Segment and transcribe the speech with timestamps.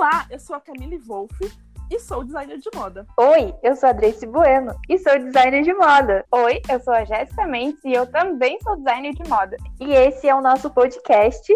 [0.00, 1.34] Olá, eu sou a Camille Wolff
[1.90, 3.06] e sou designer de moda.
[3.18, 6.24] Oi, eu sou a Drake Bueno e sou designer de moda.
[6.32, 9.58] Oi, eu sou a Jéssica Mendes e eu também sou designer de moda.
[9.78, 11.52] E esse é o nosso podcast.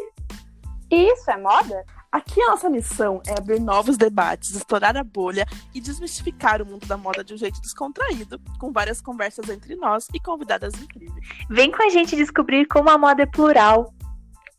[0.90, 1.86] E isso é moda?
[2.12, 6.84] Aqui a nossa missão é abrir novos debates, estourar a bolha e desmistificar o mundo
[6.84, 11.26] da moda de um jeito descontraído, com várias conversas entre nós e convidadas incríveis.
[11.48, 13.90] Vem com a gente descobrir como a moda é plural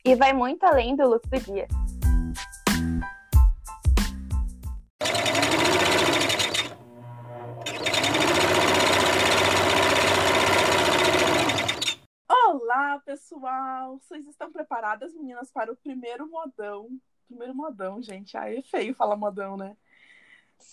[0.03, 1.67] e vai muito além do look do dia.
[13.05, 13.99] Pessoal!
[13.99, 16.99] Vocês estão preparadas, meninas, para o primeiro modão?
[17.27, 18.35] Primeiro modão, gente.
[18.35, 19.77] Aí é feio falar modão, né?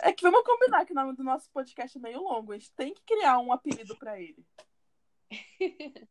[0.01, 2.53] É que vamos combinar que o nome do nosso podcast é meio longo.
[2.53, 4.45] A gente tem que criar um apelido para ele.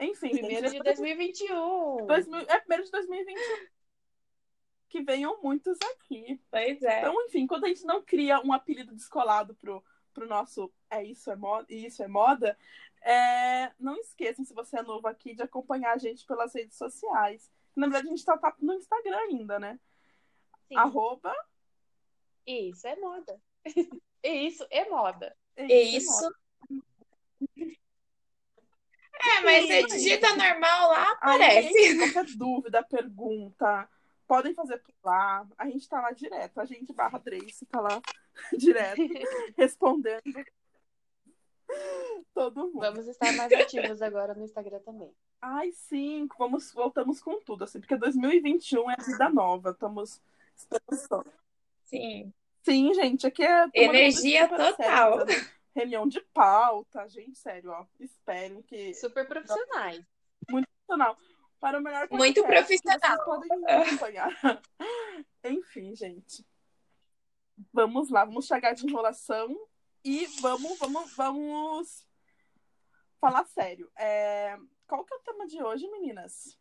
[0.00, 0.30] Enfim.
[0.30, 2.06] Primeiro de 2021.
[2.06, 3.66] 2000, é primeiro de 2021.
[4.88, 6.40] Que venham muitos aqui.
[6.50, 7.00] Pois é.
[7.00, 9.84] Então, enfim, quando a gente não cria um apelido descolado pro,
[10.14, 12.56] pro nosso É Isso é Moda, isso é moda
[13.06, 17.48] é, não esqueçam, se você é novo aqui, de acompanhar a gente pelas redes sociais.
[17.76, 19.78] Na verdade, a gente tá, tá no Instagram ainda, né?
[20.66, 20.76] Sim.
[20.76, 21.32] Arroba.
[22.44, 23.40] Isso é moda.
[24.24, 25.36] Isso é moda.
[25.56, 26.28] E Isso.
[29.18, 31.78] É, mas você digita normal lá, aparece.
[31.78, 33.88] Aí, qualquer dúvida, pergunta,
[34.26, 35.46] podem fazer por lá.
[35.56, 36.58] A gente tá lá direto.
[36.58, 38.02] A gente barra Trace tá lá
[38.58, 39.00] direto,
[39.56, 40.44] respondendo
[42.34, 42.80] todo mundo.
[42.80, 45.12] Vamos estar mais ativos agora no Instagram também.
[45.40, 49.70] Ai, sim, vamos, voltamos com tudo, assim, porque 2021 é vida nova.
[49.70, 50.20] Estamos
[50.56, 51.24] expansão.
[51.84, 52.32] Sim.
[52.62, 53.68] Sim, gente, aqui é.
[53.74, 55.24] Energia total.
[55.24, 55.34] né?
[55.74, 57.84] Reunião de pauta, gente, sério, ó.
[58.00, 58.94] Esperem que.
[58.94, 60.04] Super profissionais.
[60.50, 61.16] Muito profissional.
[61.60, 62.98] Para o melhor Muito profissional.
[62.98, 64.30] Vocês podem acompanhar.
[65.44, 66.44] Enfim, gente.
[67.72, 69.56] Vamos lá, vamos chegar de enrolação
[70.06, 72.06] e vamos, vamos, vamos
[73.20, 73.90] falar sério.
[73.96, 74.56] É,
[74.86, 76.56] Qual que é o tema de hoje, meninas?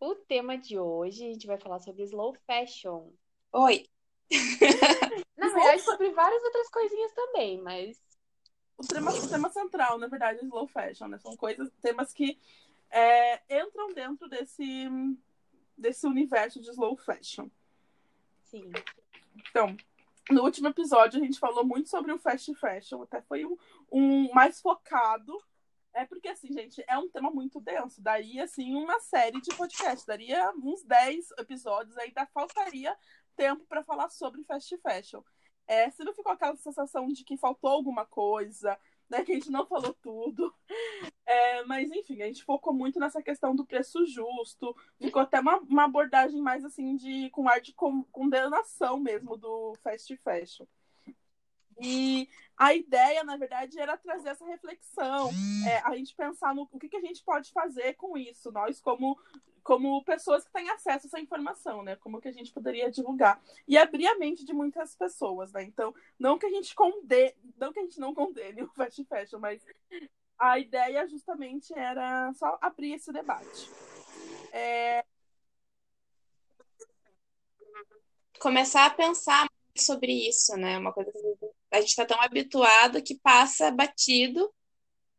[0.00, 3.12] O tema de hoje, a gente vai falar sobre slow fashion.
[3.52, 3.88] Oi.
[5.36, 8.00] Na verdade, sobre várias outras coisinhas também, mas
[8.76, 11.18] O tema, o tema central, na verdade, é slow fashion, né?
[11.18, 12.38] São coisas, temas que
[12.90, 14.88] é, entram dentro desse,
[15.76, 17.48] desse universo de slow fashion.
[18.42, 18.70] sim.
[19.36, 19.76] Então,
[20.30, 23.56] no último episódio a gente falou muito sobre o fast fashion, até foi um,
[23.90, 25.36] um mais focado.
[25.92, 28.02] É porque, assim, gente, é um tema muito denso.
[28.02, 30.04] Daria, assim, uma série de podcasts.
[30.04, 32.96] Daria uns 10 episódios, ainda faltaria
[33.36, 35.22] tempo para falar sobre fast fashion.
[35.66, 39.50] É, se não ficou aquela sensação de que faltou alguma coisa, né, que a gente
[39.50, 40.52] não falou tudo.
[41.26, 44.76] É, mas, enfim, a gente focou muito nessa questão do preço justo.
[45.00, 49.74] Ficou até uma, uma abordagem mais, assim, de com ar de con- condenação mesmo do
[49.82, 50.66] fast fashion.
[51.80, 55.30] E a ideia, na verdade, era trazer essa reflexão,
[55.66, 58.80] é, a gente pensar no o que, que a gente pode fazer com isso, nós
[58.80, 59.18] como,
[59.62, 61.96] como pessoas que têm acesso a essa informação, né?
[61.96, 63.42] Como que a gente poderia divulgar.
[63.66, 65.64] E abrir a mente de muitas pessoas, né?
[65.64, 69.40] Então, não que a gente condene, não que a gente não condene o fast fashion,
[69.40, 69.60] mas
[70.38, 73.70] a ideia justamente era só abrir esse debate.
[74.52, 75.04] É,
[78.40, 80.76] Começar a pensar sobre isso, né?
[80.78, 81.18] Uma coisa que
[81.70, 84.52] a gente está tão habituado que passa batido.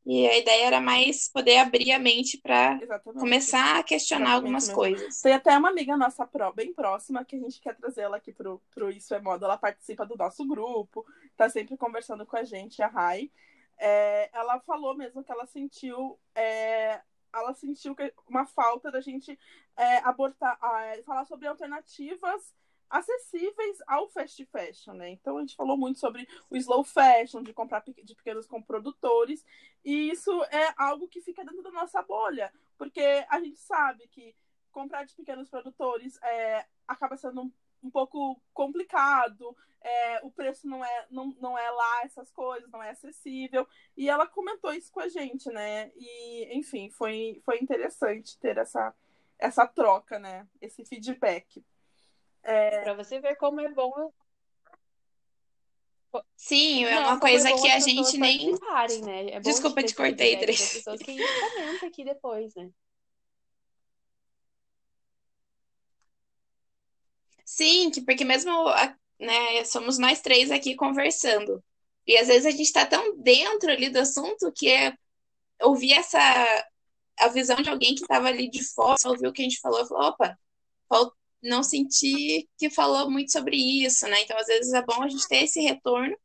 [0.05, 2.79] E a ideia era mais poder abrir a mente para
[3.17, 5.19] começar a questionar Exatamente algumas coisas.
[5.19, 8.31] Tem até uma amiga nossa pró- bem próxima que a gente quer trazer ela aqui
[8.31, 9.47] pro, pro Isso é Moda.
[9.47, 11.03] Ela participa do nosso grupo,
[11.35, 13.31] tá sempre conversando com a gente, a Rai.
[13.77, 16.19] É, ela falou mesmo que ela sentiu.
[16.33, 17.01] é,
[17.33, 19.37] ela sentiu que uma falta da gente
[19.75, 20.57] é, abortar,
[21.05, 22.53] falar sobre alternativas
[22.89, 25.09] acessíveis ao fast fashion, né?
[25.09, 29.43] Então a gente falou muito sobre o slow fashion, de comprar de pequenos com produtores,
[29.83, 34.35] e isso é algo que fica dentro da nossa bolha, porque a gente sabe que
[34.71, 37.51] comprar de pequenos produtores é, acaba sendo
[37.85, 42.81] um, pouco complicado, é, o preço não é, não, não é lá essas coisas, não
[42.81, 43.67] é acessível.
[43.95, 45.91] E ela comentou isso com a gente, né?
[45.95, 48.93] E, enfim, foi, foi interessante ter essa,
[49.37, 50.47] essa troca, né?
[50.59, 51.63] Esse feedback.
[52.83, 54.11] Pra você ver como é bom.
[56.35, 58.55] Sim, é uma como coisa que a as pessoas gente nem.
[59.01, 59.31] né?
[59.31, 60.73] É Desculpa, te cortei, Dres.
[60.73, 62.69] pessoas que a gente comenta aqui depois, né?
[67.45, 71.63] Sim, que porque mesmo, a- né, somos nós três aqui conversando.
[72.07, 74.93] E às vezes a gente tá tão dentro ali do assunto que é
[75.61, 76.19] ouvir essa
[77.19, 79.85] a visão de alguém que estava ali de fora, ouviu o que a gente falou,
[79.87, 80.37] falou, opa,
[81.41, 84.21] não senti que falou muito sobre isso, né?
[84.23, 86.15] Então, às vezes é bom a gente ter esse retorno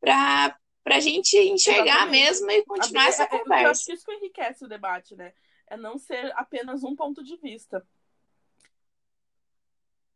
[0.00, 0.56] para
[0.86, 2.10] a gente enxergar Exatamente.
[2.10, 3.84] mesmo e continuar essa É, é, Eu acho conversa.
[3.84, 5.32] que isso que enriquece o debate, né?
[5.66, 7.86] É não ser apenas um ponto de vista.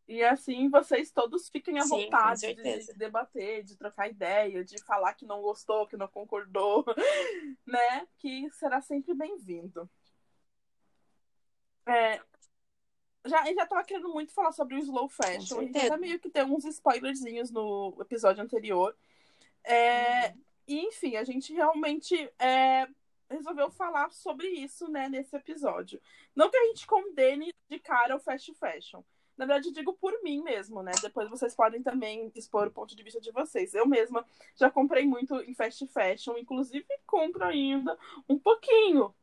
[0.06, 5.14] E assim vocês todos fiquem à Sim, vontade de, debater, de trocar ideia, de falar
[5.14, 6.84] que não gostou, que não concordou,
[7.66, 8.06] né?
[8.18, 9.88] Que será sempre bem-vindo.
[11.86, 12.20] É,
[13.26, 15.60] já, eu já tava querendo muito falar sobre o slow fashion.
[15.60, 18.96] A gente meio que tem uns spoilerzinhos no episódio anterior.
[19.64, 20.34] É,
[20.66, 22.86] E, enfim, a gente realmente é,
[23.30, 26.00] resolveu falar sobre isso, né, nesse episódio.
[26.34, 29.02] Não que a gente condene de cara o fast fashion.
[29.36, 30.92] Na verdade, digo por mim mesmo, né?
[31.02, 33.74] Depois vocês podem também expor o ponto de vista de vocês.
[33.74, 37.98] Eu mesma já comprei muito em fast fashion, inclusive compro ainda
[38.28, 39.14] um pouquinho.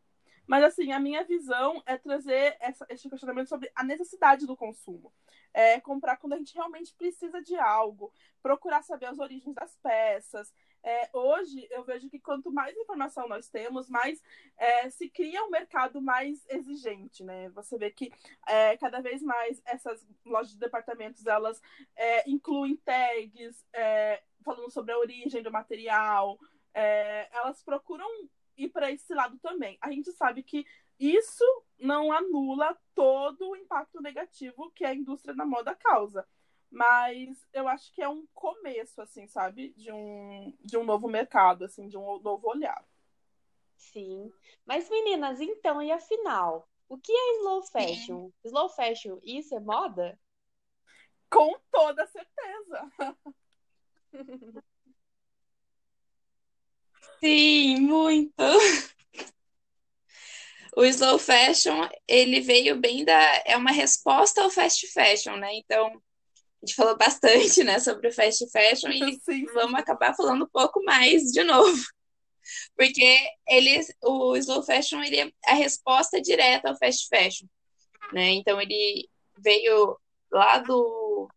[0.46, 5.14] Mas, assim, a minha visão é trazer essa, esse questionamento sobre a necessidade do consumo.
[5.54, 8.12] É comprar quando a gente realmente precisa de algo,
[8.44, 10.54] procurar saber as origens das peças.
[10.84, 14.22] É, hoje, eu vejo que quanto mais informação nós temos, mais
[14.58, 17.50] é, se cria um mercado mais exigente, né?
[17.50, 18.12] Você vê que
[18.48, 21.62] é, cada vez mais essas lojas de departamentos, elas
[21.96, 26.40] é, incluem tags é, falando sobre a origem do material,
[26.74, 28.08] é, elas procuram
[28.58, 29.78] ir para esse lado também.
[29.82, 30.66] A gente sabe que
[31.00, 31.44] isso
[31.80, 36.28] não anula todo o impacto negativo que a indústria da moda causa.
[36.72, 39.74] Mas eu acho que é um começo, assim, sabe?
[39.76, 42.84] De um, de um novo mercado, assim, de um novo olhar.
[43.76, 44.32] Sim.
[44.66, 46.66] Mas, meninas, então, e afinal?
[46.88, 48.32] O que é slow fashion?
[48.46, 50.18] Slow fashion, isso é moda?
[51.30, 52.92] Com toda certeza.
[57.20, 58.34] Sim, muito.
[60.76, 63.44] O slow fashion, ele veio bem da.
[63.46, 65.54] É uma resposta ao fast fashion, né?
[65.54, 66.02] Então,
[66.62, 70.50] a gente falou bastante, né, sobre o fast fashion e Sim, vamos acabar falando um
[70.50, 71.82] pouco mais de novo.
[72.76, 73.18] Porque
[73.48, 77.48] ele, o slow fashion, ele é a resposta direta ao fast fashion,
[78.14, 78.30] né?
[78.32, 79.98] Então, ele veio
[80.32, 81.30] lá do,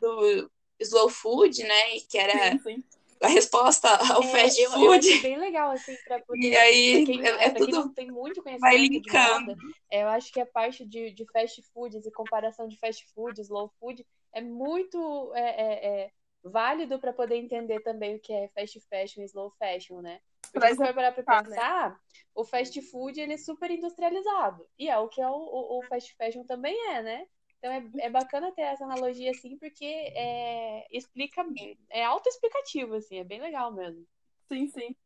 [0.00, 0.50] do
[0.80, 2.00] slow food, né?
[2.08, 2.84] Que era sim, sim.
[3.22, 4.90] A resposta ao É, fast eu, eu food.
[4.92, 6.52] acho bem legal, assim, pra poder.
[6.52, 9.52] E aí, quem, é- é quem tudo não tem muito vai conhecimento de linkando.
[9.52, 9.58] moda,
[9.90, 13.40] é, eu acho que a parte de, de fast foods e comparação de fast food,
[13.40, 16.12] slow food, é muito é, é, é,
[16.44, 20.20] válido para poder entender também o que é fast fashion e slow fashion, né?
[20.52, 21.62] Porque se for parar pra né?
[21.62, 21.98] pensar,
[22.34, 24.66] o fast food ele é super industrializado.
[24.78, 27.26] E é o que é o, o, o fast fashion também é, né?
[27.60, 31.44] Então é, é bacana ter essa analogia assim, porque é, explica,
[31.90, 34.06] é autoexplicativo, assim, é bem legal mesmo.
[34.48, 34.96] Sim, sim.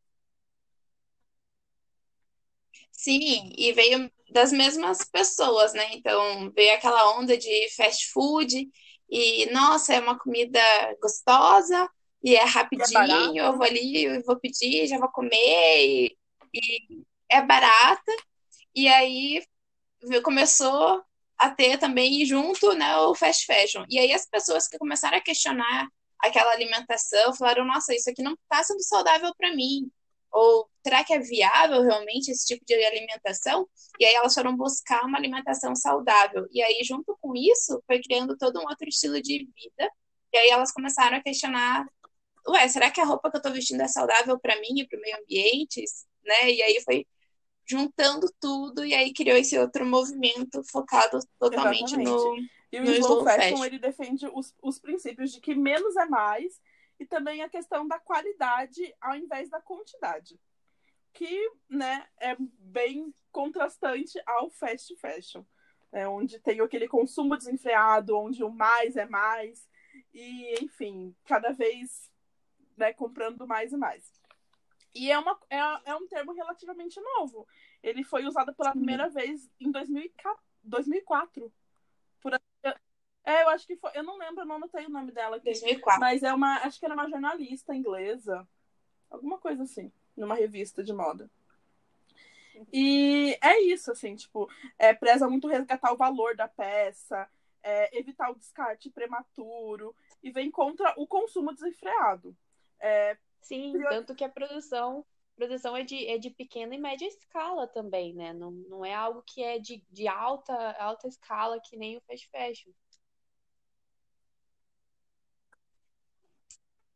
[2.93, 5.95] Sim, e veio das mesmas pessoas, né?
[5.95, 8.69] Então, veio aquela onda de fast food
[9.11, 10.61] e, nossa, é uma comida
[11.03, 11.89] gostosa
[12.23, 15.37] e é é rapidinho, barato, eu vou ali, eu vou pedir, já vou comer
[15.87, 16.17] e,
[16.55, 18.13] e é barata.
[18.75, 19.43] E aí
[20.23, 21.03] começou
[21.39, 23.85] a ter também junto, né, o fast fashion.
[23.89, 25.89] E aí as pessoas que começaram a questionar
[26.21, 29.91] aquela alimentação falaram, nossa, isso aqui não está sendo saudável para mim.
[30.33, 33.69] Ou será que é viável realmente esse tipo de alimentação?
[34.01, 36.47] E aí elas foram buscar uma alimentação saudável.
[36.51, 39.91] E aí, junto com isso, foi criando todo um outro estilo de vida.
[40.33, 41.87] E aí elas começaram a questionar,
[42.49, 44.99] ué, será que a roupa que eu tô vestindo é saudável para mim e para
[44.99, 45.85] o meio ambiente?
[46.25, 46.51] Né?
[46.51, 47.07] E aí foi
[47.67, 52.11] juntando tudo e aí criou esse outro movimento focado totalmente Exatamente.
[52.11, 52.37] no,
[52.73, 53.65] E o no slow slow fashion, fashion.
[53.65, 56.61] ele defende os, os princípios de que menos é mais
[56.99, 60.39] e também a questão da qualidade ao invés da quantidade.
[61.13, 65.45] Que, né, é bem contrastante ao fast fashion.
[65.93, 69.69] É, onde tem aquele consumo desenfreado, onde o mais é mais.
[70.13, 72.11] E, enfim, cada vez
[72.77, 74.05] né, comprando mais e mais.
[74.95, 77.47] E é, uma, é, é um termo relativamente novo.
[77.83, 80.43] Ele foi usado pela primeira vez em 2004.
[80.63, 81.53] 2004
[82.21, 82.33] por,
[83.25, 83.91] é, eu acho que foi.
[83.95, 85.47] Eu não lembro, eu não anotei o nome dela aqui.
[85.47, 86.01] 2004.
[86.01, 86.59] Mas é uma.
[86.59, 88.47] Acho que era uma jornalista inglesa.
[89.11, 89.91] Alguma coisa assim.
[90.17, 91.29] Numa revista de moda.
[92.73, 94.49] E é isso, assim, tipo,
[94.79, 97.29] é, preza muito resgatar o valor da peça,
[97.61, 102.37] é, evitar o descarte prematuro e vem contra o consumo desenfreado.
[102.79, 105.05] É, Sim, tanto que a produção,
[105.37, 108.33] produção é de, é de pequena e média escala também, né?
[108.33, 112.29] Não, não é algo que é de, de alta, alta escala, que nem o fast
[112.31, 112.73] fashion.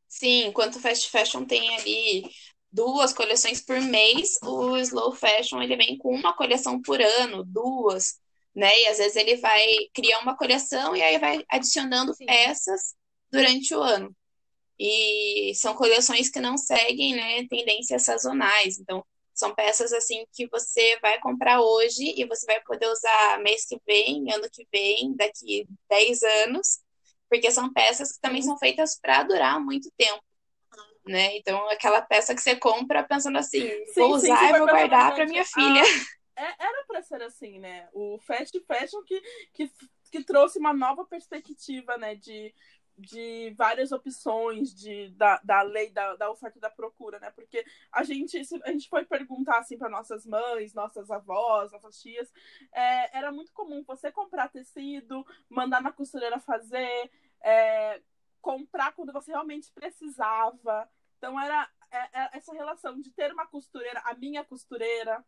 [0.08, 2.24] Sim, enquanto o fast fashion tem ali
[2.72, 8.18] duas coleções por mês, o slow fashion ele vem com uma coleção por ano, duas,
[8.54, 8.70] né?
[8.80, 9.64] E às vezes ele vai
[9.94, 12.24] criar uma coleção e aí vai adicionando Sim.
[12.26, 12.94] peças
[13.30, 14.16] durante o ano.
[14.78, 18.78] E são coleções que não seguem, né, tendências sazonais.
[18.78, 19.04] Então,
[19.34, 23.80] são peças assim que você vai comprar hoje e você vai poder usar mês que
[23.86, 26.80] vem, ano que vem, daqui 10 anos,
[27.28, 30.22] porque são peças que também são feitas para durar muito tempo.
[31.06, 31.36] Né?
[31.36, 34.68] Então, aquela peça que você compra pensando assim, Sim, vou sim, usar você e vou
[34.68, 35.82] guardar para minha ah, filha.
[36.36, 37.88] É- era pra ser assim, né?
[37.92, 39.20] O fast fashion que,
[39.54, 39.70] que,
[40.10, 42.14] que trouxe uma nova perspectiva, né?
[42.14, 42.54] De,
[42.98, 47.30] de várias opções de, da, da lei da, da oferta e da procura, né?
[47.30, 52.32] Porque a gente, a gente foi perguntar assim para nossas mães, nossas avós, nossas tias,
[52.72, 58.02] é, era muito comum você comprar tecido, mandar na costureira fazer, é,
[58.40, 60.88] comprar quando você realmente precisava.
[61.18, 65.24] Então era é- é essa relação de ter uma costureira, a minha costureira.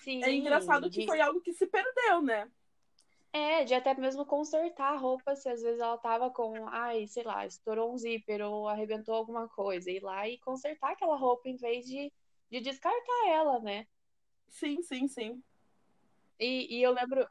[0.00, 2.50] Sim, É engraçado que de- foi algo que se perdeu, né?
[3.32, 7.22] É, de até mesmo consertar a roupa, se às vezes ela tava com, ai, sei
[7.24, 11.56] lá, estourou um zíper ou arrebentou alguma coisa, ir lá e consertar aquela roupa em
[11.56, 12.12] vez de,
[12.50, 13.86] de descartar ela, né?
[14.48, 15.42] Sim, sim, sim.
[16.38, 17.26] E, e eu lembro,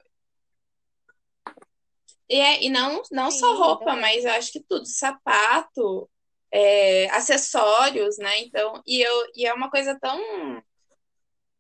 [2.30, 4.02] E, é- e não, não Sim, só roupa, também.
[4.02, 6.10] mas eu acho que tudo, sapato,
[6.52, 8.40] é, acessórios, né?
[8.42, 10.18] Então, e, eu, e é uma coisa tão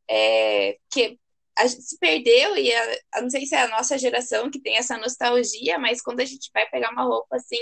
[0.10, 1.20] é, que
[1.58, 4.78] a gente se perdeu, e a, não sei se é a nossa geração que tem
[4.78, 7.60] essa nostalgia, mas quando a gente vai pegar uma roupa assim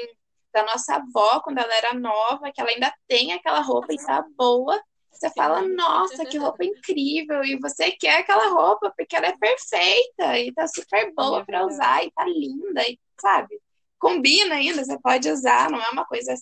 [0.53, 4.25] da nossa avó, quando ela era nova, que ela ainda tem aquela roupa e tá
[4.35, 4.81] boa,
[5.11, 7.43] você fala, nossa, que roupa incrível!
[7.43, 11.59] E você quer aquela roupa porque ela é perfeita e tá super boa É para
[11.59, 11.73] verdade.
[11.73, 13.59] usar e tá linda, e sabe?
[13.99, 16.33] Combina ainda, você pode usar, não é uma coisa,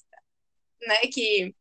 [0.86, 1.56] né, que,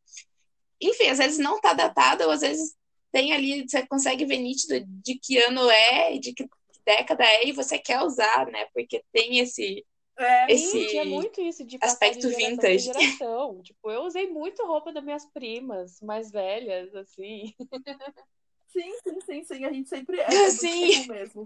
[0.81, 2.75] enfim, às vezes não tá datada, ou às vezes
[3.16, 6.46] tem ali, você consegue ver nítido de que ano é, e de que
[6.85, 8.66] década é, e você quer usar, né?
[8.75, 9.85] Porque tem esse,
[10.18, 12.90] É, esse Sim, tinha muito isso de aspecto de geração vintage.
[12.92, 13.62] geração.
[13.62, 17.54] Tipo, eu usei muito roupa das minhas primas mais velhas, assim.
[18.68, 19.64] sim, sim, sim, sim.
[19.64, 20.90] A gente sempre é, é Sim.
[20.92, 21.44] comum mesmo.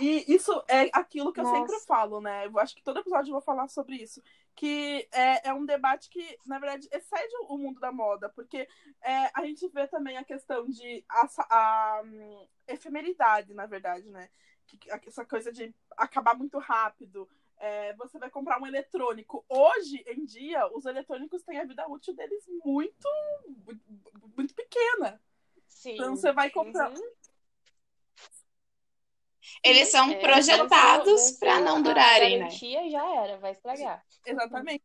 [0.00, 1.86] E isso é aquilo que eu sempre Nossa.
[1.86, 2.46] falo, né?
[2.46, 4.22] Eu acho que todo episódio eu vou falar sobre isso.
[4.54, 8.68] Que é, é um debate que, na verdade, excede o mundo da moda, porque
[9.02, 14.28] é, a gente vê também a questão de a, a, hum, efemeridade, na verdade, né?
[14.66, 17.28] Que, que- essa coisa de acabar muito rápido.
[17.60, 19.44] É, você vai comprar um eletrônico.
[19.48, 23.08] Hoje em dia, os eletrônicos têm a vida útil deles muito,
[23.66, 23.82] muito,
[24.36, 25.20] muito pequena.
[25.66, 25.94] Sim.
[25.94, 26.90] Então você vai comprar.
[26.90, 27.12] Uhum.
[29.62, 32.44] Eles são É, projetados para não durarem, né?
[32.44, 34.04] garantia já era, vai estragar.
[34.24, 34.84] Exatamente.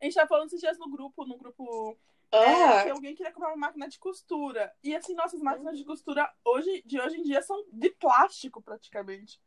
[0.00, 1.98] A gente tava falando esses dias no grupo, no grupo
[2.30, 4.72] é, Ah, que alguém queria comprar uma máquina de costura.
[4.82, 9.40] E assim, nossas máquinas de costura hoje, de hoje em dia são de plástico, praticamente.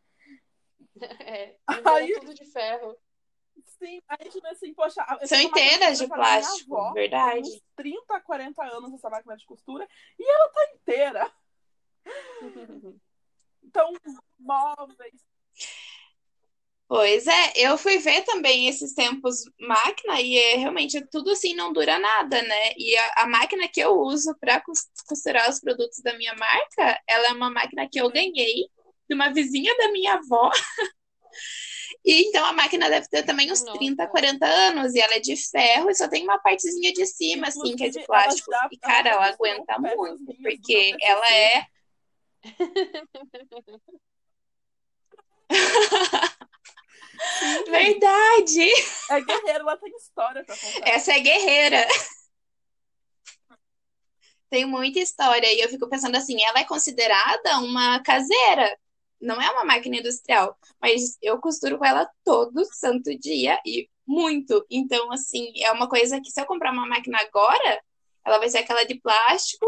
[1.22, 2.98] É, Aí- tudo de ferro.
[3.78, 5.06] Sim, a gente vê assim, poxa.
[5.22, 7.48] eu São inteiras de plástico, avó, verdade.
[7.50, 9.88] Uns 30, 40 anos essa máquina de costura
[10.20, 11.32] e ela tá inteira.
[13.72, 13.94] Então,
[14.38, 15.22] móveis.
[16.90, 21.72] Pois é, eu fui ver também esses tempos máquina e é realmente tudo assim não
[21.72, 22.74] dura nada, né?
[22.78, 24.62] E a, a máquina que eu uso para
[25.08, 28.68] costurar os produtos da minha marca, ela é uma máquina que eu ganhei
[29.08, 30.52] de uma vizinha da minha avó.
[32.04, 33.78] E então a máquina deve ter também uns Nossa.
[33.78, 37.48] 30, 40 anos e ela é de ferro e só tem uma partezinha de cima
[37.48, 38.50] assim que é de plástico.
[38.72, 41.64] E cara, ela aguenta muito, porque ela é
[47.70, 48.70] verdade.
[49.10, 50.90] É guerreira, ela tem história pra contar.
[50.90, 51.88] Essa é guerreira.
[54.50, 55.52] Tem muita história.
[55.54, 58.78] E eu fico pensando assim, ela é considerada uma caseira.
[59.20, 60.58] Não é uma máquina industrial.
[60.82, 64.66] Mas eu costuro com ela todo santo dia e muito.
[64.70, 67.82] Então, assim, é uma coisa que se eu comprar uma máquina agora,
[68.26, 69.66] ela vai ser aquela de plástico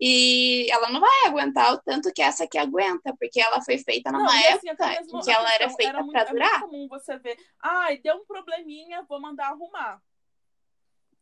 [0.00, 4.10] e ela não vai aguentar o tanto que essa aqui aguenta, porque ela foi feita
[4.10, 6.32] numa Não, e assim, época mesmo em que ela era feita muito, pra é muito
[6.32, 6.60] durar.
[6.60, 10.02] comum você ver, ai, deu um probleminha, vou mandar arrumar.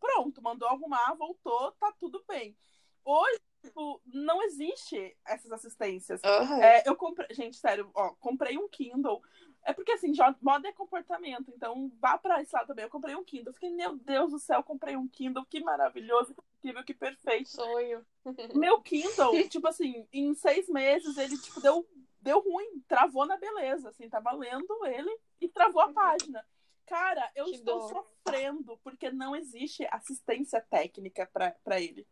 [0.01, 2.57] Pronto, mandou arrumar, voltou, tá tudo bem.
[3.05, 6.21] Hoje, tipo, não existe essas assistências.
[6.25, 6.63] Aham.
[6.63, 9.23] É, eu comprei, gente, sério, ó, comprei um Kindle.
[9.65, 12.85] É porque assim, já, moda é comportamento, então vá pra esse lado também.
[12.85, 13.53] Eu comprei um Kindle.
[13.53, 17.49] Fiquei, meu Deus do céu, comprei um Kindle, que maravilhoso, incrível, que perfeito.
[17.51, 18.07] Sonho.
[18.55, 21.87] Meu Kindle, tipo assim, em seis meses ele, tipo, deu,
[22.21, 26.47] deu ruim, travou na beleza, assim, tava lendo ele e travou a página.
[26.87, 27.89] Cara, eu Que estou dó.
[27.89, 32.07] sofrendo porque não existe assistência técnica pra ele.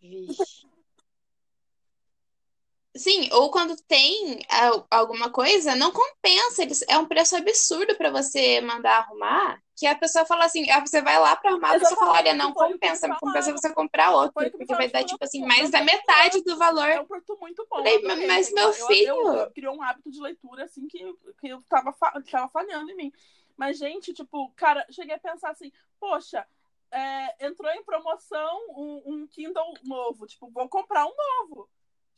[0.00, 0.66] Vixe.
[2.94, 4.44] Sim, ou quando tem
[4.90, 6.62] alguma coisa, não compensa.
[6.62, 9.62] Eles, é um preço absurdo para você mandar arrumar.
[9.74, 12.34] Que a pessoa fala assim, ah, você vai lá para arrumar, a pessoa fala, olha,
[12.34, 15.70] não compensa, me compensa você comprar outro, porque vai dar, tipo assim, não, mais não
[15.70, 16.86] da metade do valor.
[16.88, 17.76] É um produto muito bom.
[17.78, 20.98] Falei, mas meu eu- eu- filho- Eu, eu criou um hábito de leitura, assim, que,
[21.40, 21.92] que eu tava,
[22.30, 23.12] tava falhando em mim.
[23.56, 26.46] Mas, gente, tipo, cara, cheguei a pensar assim, poxa,
[26.90, 30.26] é, entrou em promoção um, um Kindle novo.
[30.26, 31.14] Tipo, vou comprar um
[31.48, 31.68] novo.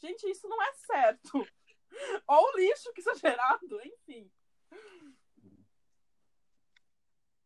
[0.00, 1.46] Gente, isso não é certo.
[2.28, 4.30] Ou o lixo que isso é gerado, enfim.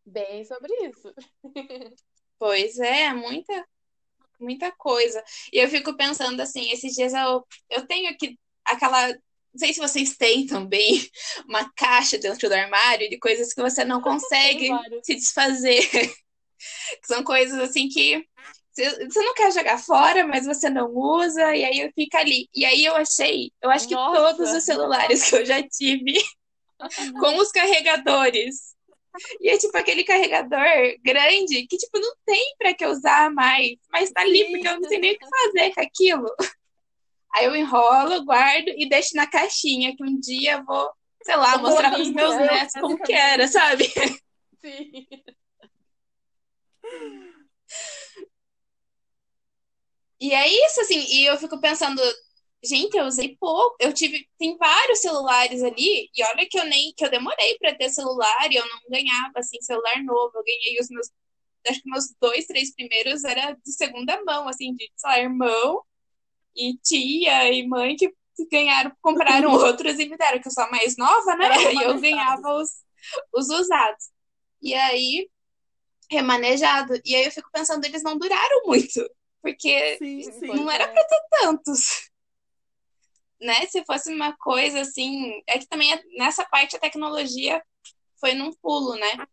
[0.04, 1.14] Bem sobre isso.
[2.40, 3.68] Pois é, muita,
[4.38, 5.22] muita coisa.
[5.52, 9.08] E eu fico pensando assim, esses dias eu, eu tenho aqui aquela.
[9.08, 10.88] Não sei se vocês têm também
[11.48, 14.68] uma caixa dentro do armário de coisas que você não consegue
[15.02, 15.82] se desfazer.
[17.04, 18.24] São coisas assim que
[18.84, 22.48] você não quer jogar fora, mas você não usa, e aí fica ali.
[22.54, 24.36] E aí eu achei, eu acho que Nossa!
[24.36, 26.14] todos os celulares que eu já tive
[27.20, 28.76] com os carregadores.
[29.40, 30.64] E é tipo aquele carregador
[31.02, 34.88] grande que, tipo, não tem pra que usar mais, mas tá ali porque eu não
[34.88, 36.36] sei nem o que fazer com aquilo.
[37.34, 40.90] Aí eu enrolo, guardo e deixo na caixinha, que um dia eu vou,
[41.22, 43.92] sei lá, mostrar pros meus netos como que era, sabe?
[44.60, 45.06] Sim.
[50.20, 52.02] E é isso, assim, e eu fico pensando,
[52.64, 56.92] gente, eu usei pouco, eu tive, tem vários celulares ali, e olha que eu nem,
[56.96, 60.78] que eu demorei pra ter celular, e eu não ganhava, assim, celular novo, eu ganhei
[60.80, 61.08] os meus,
[61.68, 65.82] acho que meus dois, três primeiros era de segunda mão, assim, de, sei lá, irmão,
[66.56, 68.12] e tia, e mãe que
[68.50, 72.00] ganharam, compraram outros e me deram, que eu sou a mais nova, né, e eu
[72.00, 72.70] ganhava os,
[73.34, 74.10] os usados.
[74.62, 75.30] E aí,
[76.10, 79.00] remanejado, e aí eu fico pensando, eles não duraram muito,
[79.42, 80.46] porque Sim, sim.
[80.46, 81.04] não era pra
[81.40, 82.10] tantos.
[83.40, 83.66] Né?
[83.66, 85.42] Se fosse uma coisa assim.
[85.46, 87.62] É que também nessa parte a tecnologia
[88.20, 89.26] foi num pulo, né?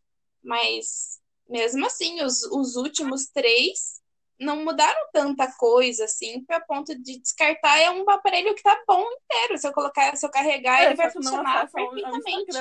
[0.44, 4.02] Mas mesmo assim, os, os últimos três
[4.40, 9.08] não mudaram tanta coisa assim, para ponto de descartar é um aparelho que tá bom
[9.12, 9.58] inteiro.
[9.58, 12.58] Se eu colocar, se eu carregar, É, ele vai funcionar perfeitamente.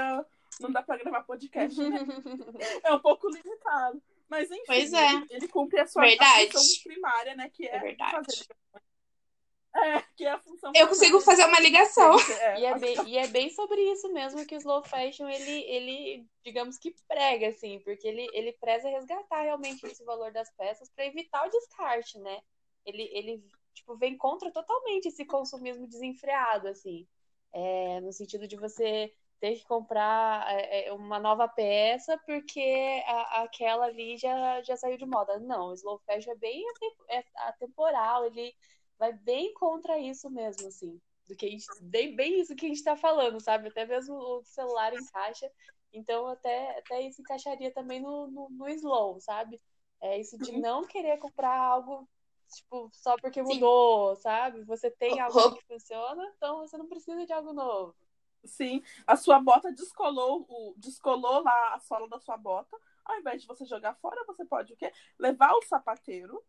[0.61, 1.99] Não dá pra gravar podcast, né?
[2.85, 4.01] É um pouco limitado.
[4.29, 5.07] Mas enfim, Pois é.
[5.13, 6.51] ele, ele cumpre a sua Verdade.
[6.53, 7.51] função primária, né?
[7.51, 8.13] Que é, É verdade.
[8.27, 8.47] fazer.
[9.77, 11.25] É, que é a função Eu consigo primária.
[11.25, 12.17] fazer uma ligação.
[12.41, 15.51] É, E é, bem, e é bem sobre isso mesmo que o slow fashion, ele,
[15.65, 20.89] ele digamos que prega, assim, porque ele, ele preza resgatar realmente esse valor das peças
[20.91, 22.41] para evitar o descarte, né?
[22.87, 27.07] Ele, ele tipo, vem contra totalmente esse consumismo desenfreado, assim.
[27.53, 33.43] É, no sentido de você ter que comprar é, é, uma nova peça porque a-
[33.43, 35.39] aquela ali já, já saiu de moda.
[35.41, 36.65] Não, o slow fashion é bem
[37.09, 38.55] é atemporal, ele
[38.99, 42.85] vai bem contra isso mesmo, assim do que a gente, bem, isso que a gente
[42.85, 43.69] tá falando, sabe?
[43.69, 45.51] Até mesmo o celular encaixa.
[45.93, 49.59] Então, até, até isso encaixaria também no, no, no slow, sabe?
[50.03, 50.61] É isso de Uhum.
[50.61, 52.07] não querer comprar algo,
[52.51, 53.65] tipo, só porque Sim.
[53.65, 54.63] mudou, sabe?
[54.65, 57.95] Você tem algo que funciona, então você não precisa de algo novo.
[58.45, 62.77] Sim, a sua bota descolou, o, descolou lá a sola da sua bota.
[63.05, 64.93] Ao invés de você jogar fora, você pode o quê?
[65.19, 66.43] Levar o sapateiro,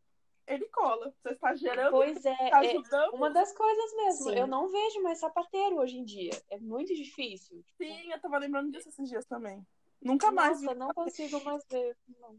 [0.48, 1.14] ele cola.
[1.22, 3.14] Você está gerando, Pois é, está é ajudando.
[3.14, 4.30] uma das coisas mesmo.
[4.30, 4.40] Sim.
[4.40, 6.32] Eu não vejo mais sapateiro hoje em dia.
[6.50, 7.62] É muito difícil.
[7.64, 9.66] Tipo, Sim, eu tava lembrando disso esses dias também.
[10.02, 10.68] Nunca mais vi.
[10.68, 11.98] Nossa, não consigo mais ver.
[12.20, 12.38] Não.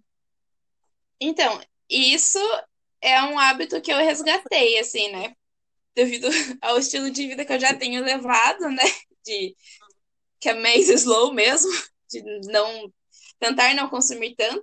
[1.21, 2.39] Então, isso
[3.01, 5.37] é um hábito que eu resgatei, assim, né?
[5.97, 6.29] Devido
[6.63, 8.85] ao estilo de vida que eu já tenho levado, né?
[9.25, 9.57] De
[10.41, 11.71] que é mais slow mesmo,
[12.11, 12.93] de não
[13.41, 14.63] tentar não consumir tanto.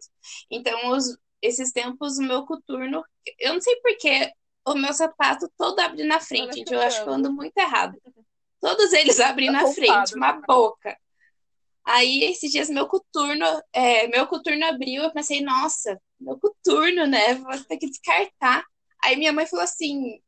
[0.52, 3.04] Então, os- esses tempos, o meu coturno,
[3.40, 4.32] eu não sei porquê,
[4.66, 6.74] o meu sapato todo abre na frente, gente.
[6.74, 7.98] Eu acho que eu ando muito errado.
[8.62, 10.98] Todos eles abrem Tá na poupado, frente, uma boca.
[11.86, 17.36] Aí, esses dias, meu coturno, é, meu coturno abriu, eu pensei, nossa, meu coturno, né?
[17.36, 18.64] Vou ter que descartar.
[19.04, 20.22] Aí minha mãe falou assim: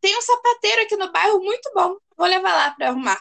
[0.00, 3.20] tem um sapateiro aqui no bairro muito bom, vou levar lá pra arrumar.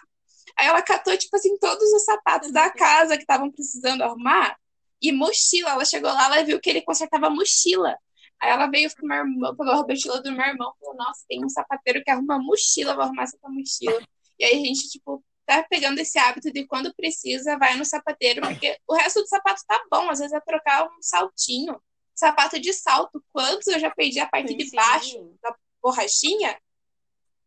[0.57, 4.57] Aí ela catou, tipo assim, todos os sapatos da casa que estavam precisando arrumar
[5.01, 5.71] e mochila.
[5.71, 7.95] Ela chegou lá, ela viu que ele consertava mochila.
[8.41, 10.95] Aí ela veio com o meu irmão, pegou a mochila do meu irmão e falou:
[10.95, 14.01] Nossa, tem um sapateiro que arruma mochila, vou arrumar essa mochila.
[14.37, 18.41] E aí a gente, tipo, tá pegando esse hábito de quando precisa, vai no sapateiro,
[18.41, 20.09] porque o resto do sapato tá bom.
[20.09, 21.81] Às vezes é trocar um saltinho,
[22.15, 23.23] sapato de salto.
[23.31, 24.75] Quantos eu já perdi a parte Sim, de Sim.
[24.75, 25.37] baixo,
[25.81, 26.57] borrachinha,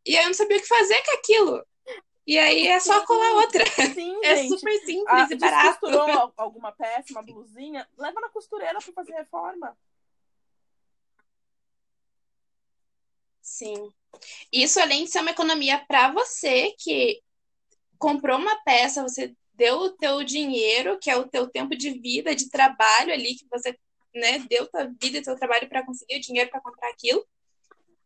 [0.06, 1.66] e aí eu não sabia o que fazer com aquilo.
[2.26, 3.64] E aí é só colar outra.
[3.94, 4.48] Sim, É gente.
[4.50, 5.80] super simples Ah, e barato.
[5.80, 9.76] descosturou al- alguma peça, uma blusinha, leva na costureira pra fazer reforma.
[13.40, 13.92] Sim.
[14.52, 17.22] Isso, além de ser uma economia para você, que
[17.98, 22.34] comprou uma peça, você deu o teu dinheiro, que é o teu tempo de vida,
[22.34, 23.78] de trabalho ali, que você
[24.14, 27.26] né, deu tua vida e teu trabalho para conseguir o dinheiro para comprar aquilo.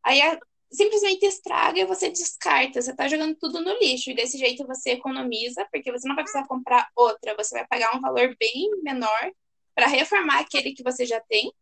[0.02, 0.38] Aí a,
[0.70, 4.11] simplesmente estraga e você descarta, você tá jogando tudo no lixo.
[4.11, 7.96] E desse jeito você economiza, porque você não vai precisar comprar outra, você vai pagar
[7.96, 9.33] um valor bem menor
[9.74, 11.52] para reformar aquele que você já tem,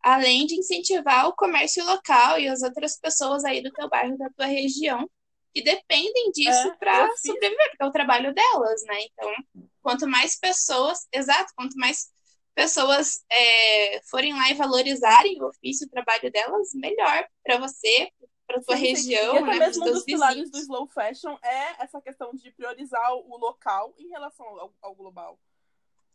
[0.00, 4.30] além de incentivar o comércio local e as outras pessoas aí do teu bairro, da
[4.30, 5.08] tua região,
[5.52, 8.98] que dependem disso É, para sobreviver, porque é o trabalho delas, né?
[9.02, 9.32] Então,
[9.80, 12.12] quanto mais pessoas, exato, quanto mais
[12.54, 18.28] pessoas é, forem lá e valorizarem o ofício, o trabalho delas, melhor para você, para
[18.62, 19.06] tua Sim, sim.
[19.06, 22.50] região, E até né, mesmo um dos pilares do slow fashion é essa questão de
[22.52, 25.38] priorizar o local em relação ao, ao global.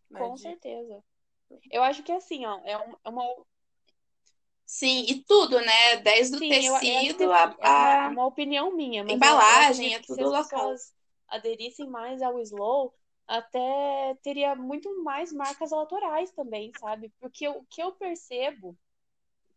[0.09, 0.29] né?
[0.29, 1.03] Com De- certeza.
[1.71, 3.23] Eu acho que assim, ó, é um- é uma,
[4.65, 5.97] Sim, e tudo, né?
[5.97, 8.17] Desde o Sim, eu, eu tecido assim, é uma, a, a...
[8.17, 10.79] uma opinião minha, embalagem, é tudo se as local.
[10.79, 10.93] pessoas
[11.27, 12.93] aderissem mais ao slow,
[13.27, 17.09] até teria muito mais marcas autorais também, sabe?
[17.19, 18.77] Porque o que eu percebo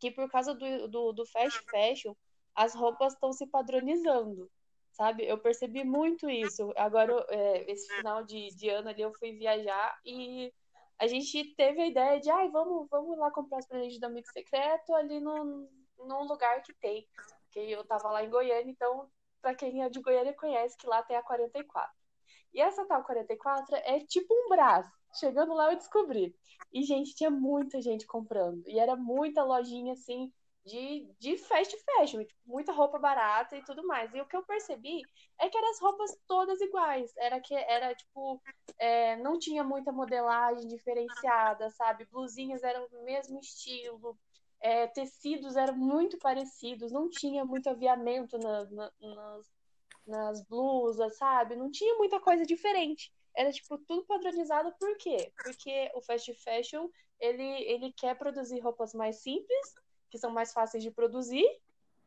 [0.00, 2.14] que por causa do, do, do fast fashion,
[2.54, 4.50] as roupas estão se padronizando,
[4.92, 5.26] sabe?
[5.26, 6.72] Eu percebi muito isso.
[6.76, 10.52] Agora, é, esse final de, de ano ali, eu fui viajar e
[10.98, 14.30] a gente teve a ideia de, ai, vamos, vamos lá comprar os presentes do amigo
[14.32, 17.06] secreto ali no, num lugar que tem.
[17.44, 19.10] Porque eu tava lá em Goiânia, então,
[19.40, 21.92] pra quem é de Goiânia conhece que lá tem a 44.
[22.54, 24.90] E essa tal 44 é tipo um braço.
[25.18, 26.34] Chegando lá eu descobri.
[26.72, 28.62] E, gente, tinha muita gente comprando.
[28.66, 30.32] E era muita lojinha, assim,
[30.64, 32.24] de, de fast fashion.
[32.24, 34.12] Tipo, muita roupa barata e tudo mais.
[34.14, 35.02] E o que eu percebi
[35.38, 37.12] é que eram as roupas todas iguais.
[37.16, 38.40] Era que era, tipo,
[38.78, 42.06] é, não tinha muita modelagem diferenciada, sabe?
[42.06, 44.18] Blusinhas eram do mesmo estilo.
[44.60, 46.92] É, tecidos eram muito parecidos.
[46.92, 49.50] Não tinha muito aviamento na, na, nas,
[50.06, 51.56] nas blusas, sabe?
[51.56, 55.32] Não tinha muita coisa diferente era tipo tudo padronizado por quê?
[55.42, 59.74] Porque o fast fashion ele, ele quer produzir roupas mais simples,
[60.12, 61.48] que são mais fáceis de produzir,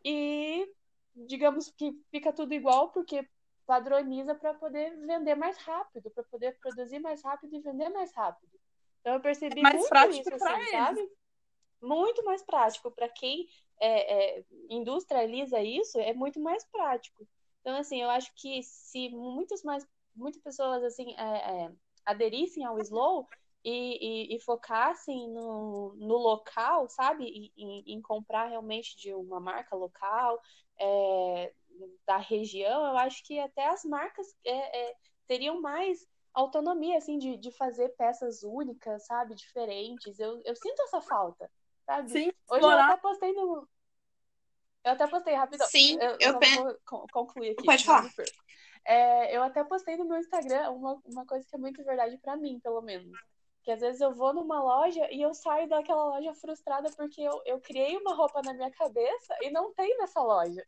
[0.04, 0.72] e
[1.16, 3.28] digamos que fica tudo igual porque
[3.66, 8.52] padroniza para poder vender mais rápido, para poder produzir mais rápido e vender mais rápido.
[9.02, 11.12] Então eu percebi É mais muito prático isso, assim, sabe?
[11.82, 13.48] Muito mais prático para quem
[13.82, 17.28] é, é, industrializa isso, é muito mais prático.
[17.62, 21.72] Então assim, eu acho que se muitas mais muitas pessoas assim é, é,
[22.06, 23.28] aderissem ao slow
[23.66, 27.26] e, e, e focassem no, no, local, sabe?
[27.26, 30.40] E, em, em, comprar realmente de uma marca local,
[30.80, 31.52] é,
[32.06, 37.50] da região, eu acho que até as marcas é, teriam mais autonomia, assim, de, de
[37.52, 39.34] fazer peças únicas, sabe?
[39.34, 40.20] Diferentes.
[40.20, 41.50] Eu, eu sinto essa falta,
[41.88, 42.12] sabe?
[42.12, 43.68] Sim, Hoje eu até postei no...
[44.84, 45.66] Eu até postei rapidão.
[45.66, 46.64] Sim, eu, eu penso.
[46.64, 47.66] vou concluir aqui.
[47.66, 48.08] Pode falar.
[48.86, 52.38] É, eu até postei no meu Instagram uma, uma coisa que é muito verdade para
[52.38, 53.18] mim, pelo menos.
[53.66, 57.42] Que às vezes eu vou numa loja e eu saio daquela loja frustrada porque eu,
[57.46, 60.64] eu criei uma roupa na minha cabeça e não tem nessa loja.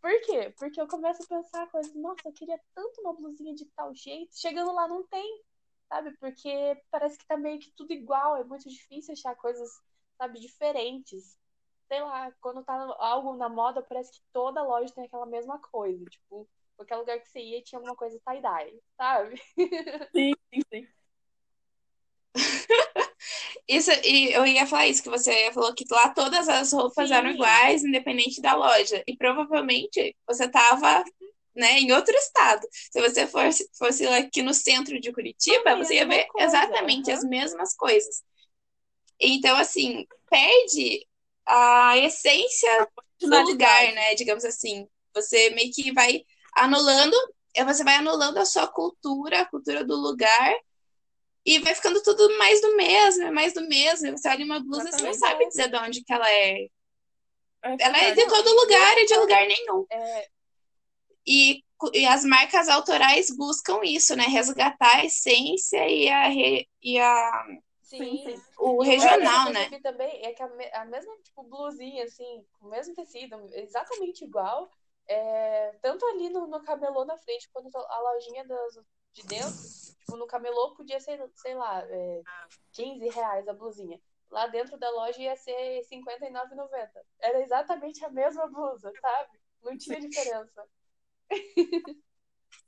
[0.00, 0.54] Por quê?
[0.58, 4.38] Porque eu começo a pensar coisas, nossa, eu queria tanto uma blusinha de tal jeito.
[4.38, 5.42] Chegando lá não tem,
[5.88, 6.14] sabe?
[6.18, 9.70] Porque parece que tá meio que tudo igual, é muito difícil achar coisas,
[10.18, 11.38] sabe, diferentes.
[11.88, 16.04] Sei lá, quando tá algo na moda, parece que toda loja tem aquela mesma coisa.
[16.06, 19.40] Tipo, qualquer lugar que você ia tinha alguma coisa tie-dye, sabe?
[20.14, 20.88] Sim, sim, sim.
[23.68, 27.14] Isso, e eu ia falar isso, que você falou que lá todas as roupas Sim.
[27.14, 29.02] eram iguais, independente da loja.
[29.06, 31.02] E provavelmente você tava,
[31.54, 32.66] né, em outro estado.
[32.72, 37.10] Se você fosse, fosse aqui no centro de Curitiba, A você ia ver coisa, exatamente
[37.10, 38.22] as mesmas coisas.
[39.20, 41.06] Então, assim, perde
[41.46, 42.88] a essência
[43.20, 44.14] do lugar, né?
[44.14, 44.86] Digamos assim.
[45.14, 46.22] Você meio que vai
[46.56, 47.14] anulando,
[47.54, 50.54] eh, você vai anulando a sua cultura, a cultura do lugar,
[51.44, 54.16] e vai ficando tudo mais do mesmo, mais do mesmo.
[54.16, 56.66] Você olha uma blusa, você não sabe dizer de onde que ela é.
[57.62, 59.86] É Ela é de todo lugar e de lugar nenhum.
[59.90, 60.28] É,
[61.26, 64.24] E, e as marcas autorais buscam isso, né?
[64.24, 67.44] Resgatar a essência e a, re- e a
[67.82, 67.98] sim.
[67.98, 68.42] Sim, sim.
[68.58, 69.80] o regional, coisa que eu né?
[69.82, 74.24] também é que a, me- a mesma tipo, blusinha, assim, com o mesmo tecido, exatamente
[74.24, 74.68] igual,
[75.06, 78.74] é, tanto ali no, no camelô na frente, quanto a lojinha das,
[79.12, 79.70] de dentro,
[80.04, 82.22] tipo, no camelô podia ser, sei lá, é,
[82.72, 84.00] 15 reais a blusinha.
[84.30, 86.88] Lá dentro da loja ia ser R$ 59,90.
[87.20, 89.38] Era exatamente a mesma blusa, sabe?
[89.62, 90.66] Não tinha diferença.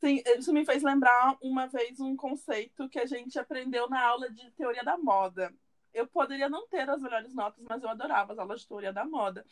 [0.01, 4.31] Sim, isso me fez lembrar uma vez um conceito que a gente aprendeu na aula
[4.31, 5.53] de teoria da moda.
[5.93, 9.05] Eu poderia não ter as melhores notas, mas eu adorava as aulas de teoria da
[9.05, 9.45] moda.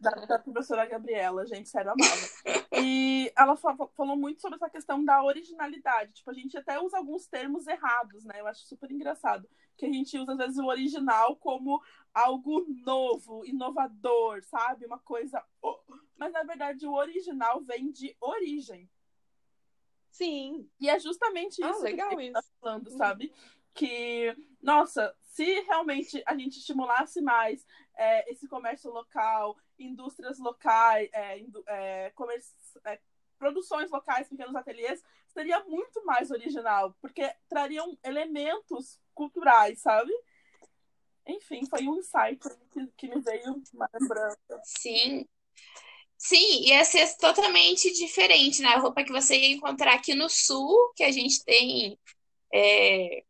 [0.00, 2.70] Da, da professora Gabriela, gente, sério, amava.
[2.82, 6.12] E ela falou muito sobre essa questão da originalidade.
[6.14, 8.40] Tipo, a gente até usa alguns termos errados, né?
[8.40, 9.48] Eu acho super engraçado.
[9.76, 11.80] Que a gente usa, às vezes, o original como
[12.12, 14.86] algo novo, inovador, sabe?
[14.86, 15.42] Uma coisa.
[16.16, 18.88] Mas, na verdade, o original vem de origem.
[20.10, 20.68] Sim.
[20.80, 22.42] E é justamente ah, isso legal que a gente isso.
[22.42, 23.32] tá falando, sabe?
[23.72, 27.64] Que, nossa, se realmente a gente estimulasse mais
[28.00, 32.12] é, esse comércio local, indústrias locais, é, é,
[32.86, 33.00] é,
[33.38, 40.10] produções locais, pequenos ateliês, seria muito mais original, porque trariam elementos culturais, sabe?
[41.26, 42.40] Enfim, foi um insight
[42.72, 44.60] que, que me veio uma lembrança.
[44.64, 45.28] Sim.
[46.16, 48.70] Sim, ia ser totalmente diferente, né?
[48.70, 51.98] A roupa que você ia encontrar aqui no sul, que a gente tem
[52.52, 53.24] é,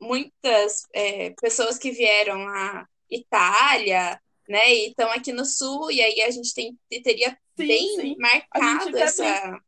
[0.00, 4.74] muitas é, pessoas que vieram à Itália, né?
[4.74, 8.16] E estão aqui no sul, e aí a gente tem, teria sim, bem sim.
[8.18, 9.60] marcado essa,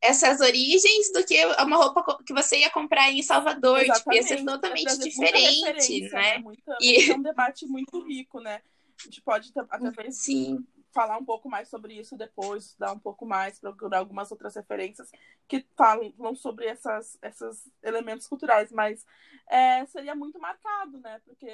[0.00, 3.84] essas origens do que uma roupa que você ia comprar em Salvador.
[3.84, 6.08] Tipo, ia ser totalmente diferente, né?
[6.10, 6.38] né?
[6.38, 7.10] Muita, e...
[7.10, 8.60] É um debate muito rico, né?
[9.00, 10.64] A gente pode até Sim.
[10.94, 15.10] Falar um pouco mais sobre isso depois, estudar um pouco mais, procurar algumas outras referências
[15.48, 19.04] que falam sobre essas, esses elementos culturais, mas
[19.48, 21.20] é, seria muito marcado, né?
[21.24, 21.46] Porque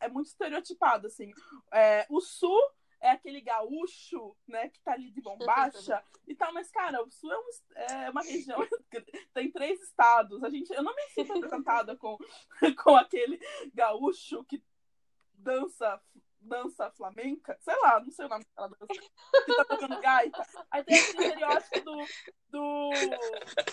[0.00, 1.30] é muito estereotipado, assim.
[1.70, 2.58] É, o Sul
[3.00, 7.30] é aquele gaúcho, né, que tá ali de bombacha e tal, mas, cara, o Sul
[7.30, 8.58] é, um, é uma região,
[9.32, 12.18] tem três estados, a gente, eu não me sinto representada com,
[12.82, 13.38] com aquele
[13.72, 14.60] gaúcho que
[15.34, 16.00] dança
[16.40, 19.00] dança flamenca, sei lá, não sei o nome daquela dança,
[19.44, 20.46] que tá tocando gaita.
[20.70, 21.96] Aí tem esse estereótipo do,
[22.50, 22.90] do,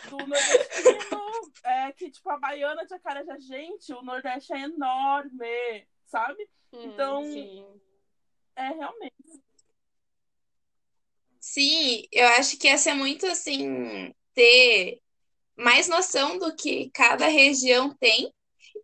[0.09, 6.47] do nordestino, é, que tipo, a baiana de Acarajé, gente, o Nordeste é enorme, sabe?
[6.73, 7.81] Hum, então, sim.
[8.55, 9.15] é realmente.
[11.39, 14.99] Sim, eu acho que ia ser muito assim, ter
[15.55, 18.33] mais noção do que cada região tem,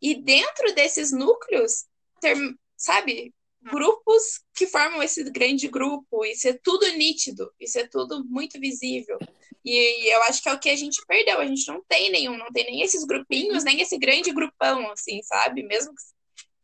[0.02, 1.86] e dentro desses núcleos,
[2.20, 2.36] ter,
[2.78, 8.60] sabe, grupos que formam esse grande grupo, isso é tudo nítido, isso é tudo muito
[8.60, 9.17] visível.
[9.63, 12.38] E eu acho que é o que a gente perdeu, a gente não tem nenhum,
[12.38, 15.62] não tem nem esses grupinhos, nem esse grande grupão, assim, sabe?
[15.62, 15.93] Mesmo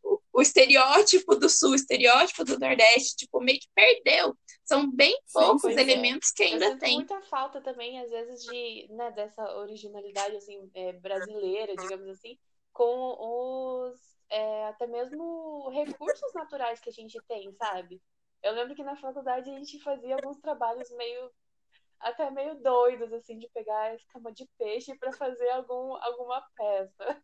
[0.02, 4.36] o, o estereótipo do sul, o estereótipo do nordeste, tipo, meio que perdeu.
[4.64, 6.34] São bem poucos sim, elementos é.
[6.34, 6.96] que ainda tem.
[6.96, 12.36] muita falta também, às vezes, de, né, dessa originalidade, assim, é, brasileira, digamos assim,
[12.72, 18.02] com os é, até mesmo recursos naturais que a gente tem, sabe?
[18.42, 21.30] Eu lembro que na faculdade a gente fazia alguns trabalhos meio
[22.00, 27.22] até meio doidos, assim, de pegar escama de peixe para fazer algum, alguma peça.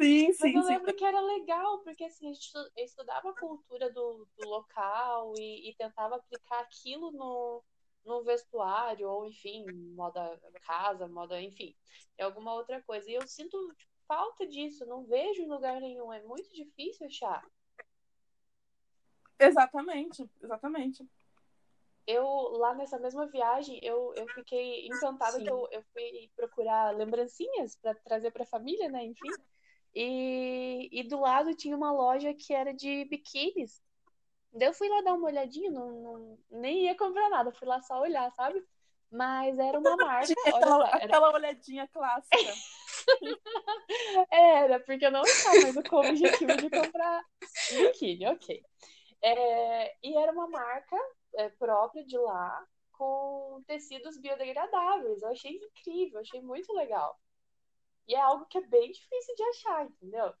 [0.00, 0.68] Sim, sim, Mas eu sim.
[0.68, 5.70] lembro que era legal, porque assim, a gente estudava a cultura do, do local e,
[5.70, 7.62] e, tentava aplicar aquilo no,
[8.04, 11.74] no vestuário, ou enfim, moda casa, moda, enfim,
[12.20, 13.08] alguma outra coisa.
[13.10, 17.44] E eu sinto, tipo, falta disso, não vejo em lugar nenhum, é muito difícil achar.
[19.38, 21.06] Exatamente, exatamente.
[22.06, 25.44] Eu, lá nessa mesma viagem, eu, eu fiquei encantada Sim.
[25.44, 29.30] que eu, eu fui procurar lembrancinhas para trazer para a família, né, enfim.
[29.94, 33.82] E, e do lado tinha uma loja que era de biquínis.
[34.52, 37.80] Daí eu fui lá dar uma olhadinha, não, não, nem ia comprar nada, fui lá
[37.80, 38.62] só olhar, sabe?
[39.10, 40.32] Mas era uma marca.
[40.46, 41.04] aquela, só, era...
[41.04, 42.36] aquela olhadinha clássica.
[44.30, 47.24] Era, porque eu não estava mais com o objetivo de comprar
[47.70, 48.64] biquíni, ok.
[49.22, 50.96] É, e era uma marca
[51.34, 55.22] é, própria de lá, com tecidos biodegradáveis.
[55.22, 57.18] Eu achei incrível, achei muito legal.
[58.06, 60.34] E é algo que é bem difícil de achar, entendeu?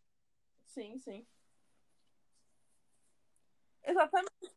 [0.66, 1.26] Sim, sim.
[3.82, 4.54] Exatamente.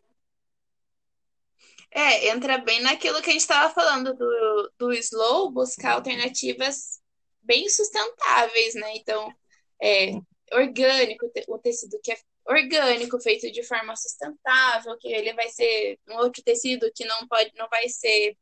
[1.91, 7.01] É, entra bem naquilo que a gente estava falando do, do slow, buscar alternativas
[7.47, 8.95] bem sustentáveis, né?
[8.95, 9.33] Então,
[9.81, 10.11] é
[10.53, 16.17] orgânico, o tecido que é orgânico, feito de forma sustentável, que ele vai ser um
[16.17, 18.37] outro tecido que não pode, não vai ser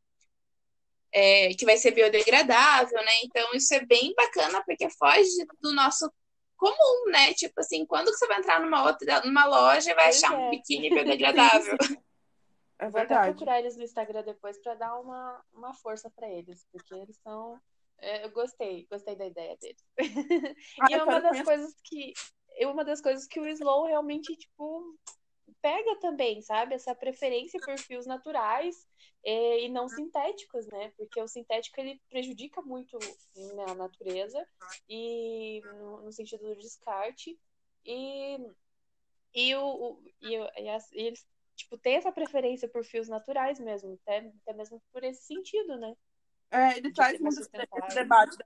[1.12, 3.12] é, que vai ser biodegradável, né?
[3.24, 6.12] Então isso é bem bacana porque foge do nosso
[6.56, 7.32] comum, né?
[7.34, 10.36] Tipo assim, quando você vai entrar numa outra, numa loja e vai Pois achar é.
[10.36, 11.76] um biquíni biodegradável?
[12.78, 13.30] É Vou até verdade.
[13.30, 17.58] procurar eles no Instagram depois para dar uma, uma força para eles, porque eles são.
[17.98, 19.84] É, eu gostei, gostei da ideia deles.
[20.78, 21.44] Ah, e é uma das conhecer.
[21.44, 22.12] coisas que.
[22.58, 24.96] É uma das coisas que o Slow realmente, tipo,
[25.60, 26.74] pega também, sabe?
[26.74, 28.86] Essa preferência por fios naturais
[29.24, 30.90] é, e não sintéticos, né?
[30.96, 34.46] Porque o sintético ele prejudica muito né, a natureza
[34.88, 37.38] e no, no sentido do descarte.
[37.84, 38.38] E,
[39.34, 43.08] e, o, o- e, o- e as- e eles tipo, tem essa preferência por fios
[43.08, 45.94] naturais mesmo, até, até mesmo por esse sentido, né?
[46.50, 47.50] É, ele De traz muito esse
[47.94, 48.36] debate.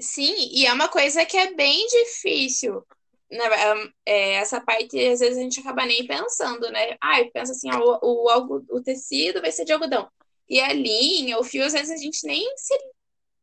[0.00, 2.84] Sim, e é uma coisa que é bem difícil.
[3.30, 6.96] Na- é, essa parte, às vezes, a gente acaba nem pensando, né?
[7.00, 10.10] Ai, pensa assim, ó, o, o, o tecido vai ser de algodão.
[10.48, 12.74] E a linha, o fio, às vezes a gente nem se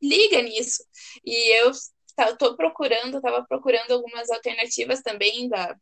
[0.01, 0.83] liga nisso.
[1.25, 1.71] E eu
[2.37, 5.75] tô procurando, tava procurando algumas alternativas também da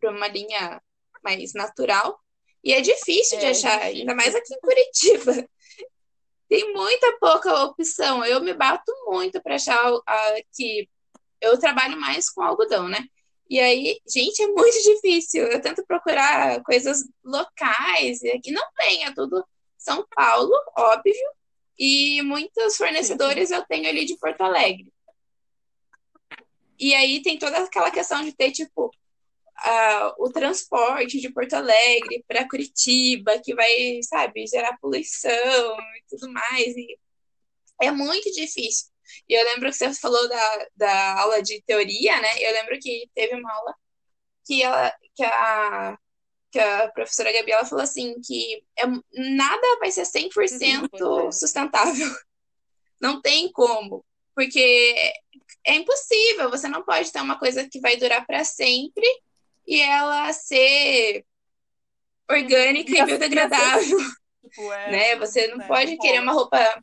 [0.00, 0.80] para uma linha
[1.22, 2.18] mais natural.
[2.64, 4.00] E é difícil de É, achar, difícil.
[4.00, 5.48] ainda mais aqui em Curitiba.
[6.48, 8.24] Tem muita pouca opção.
[8.24, 10.88] Eu me bato muito para achar a, que
[11.40, 13.04] eu trabalho mais com algodão, né?
[13.50, 15.44] E aí, gente, é muito difícil.
[15.46, 19.44] Eu tento procurar coisas locais e aqui não tem, é tudo
[19.76, 21.14] São Paulo, óbvio,
[21.78, 24.92] e muitos fornecedores eu tenho ali de Porto Alegre.
[26.78, 28.90] E aí tem toda aquela questão de ter, tipo,
[29.58, 36.30] a- o transporte de Porto Alegre para Curitiba, que vai, sabe, gerar poluição e tudo
[36.32, 36.76] mais.
[36.76, 36.98] E
[37.82, 38.86] é muito difícil.
[39.28, 42.28] E eu lembro que você falou da, da aula de teoria, né?
[42.42, 43.74] Eu lembro que teve uma aula
[44.46, 45.98] que, ela, que, a,
[46.52, 51.32] que a professora Gabi ela falou assim que é, nada vai ser 100% Pois é.
[51.32, 52.06] sustentável.
[53.00, 54.04] Não tem como.
[54.34, 54.94] Porque
[55.64, 56.50] é impossível.
[56.50, 59.06] Você não pode ter uma coisa que vai durar para sempre
[59.68, 61.26] e ela ser
[62.28, 63.98] orgânica E e biodegradável,
[64.42, 65.16] Tipo, é, né?
[65.16, 66.82] Você não né, pode não querer uma roupa.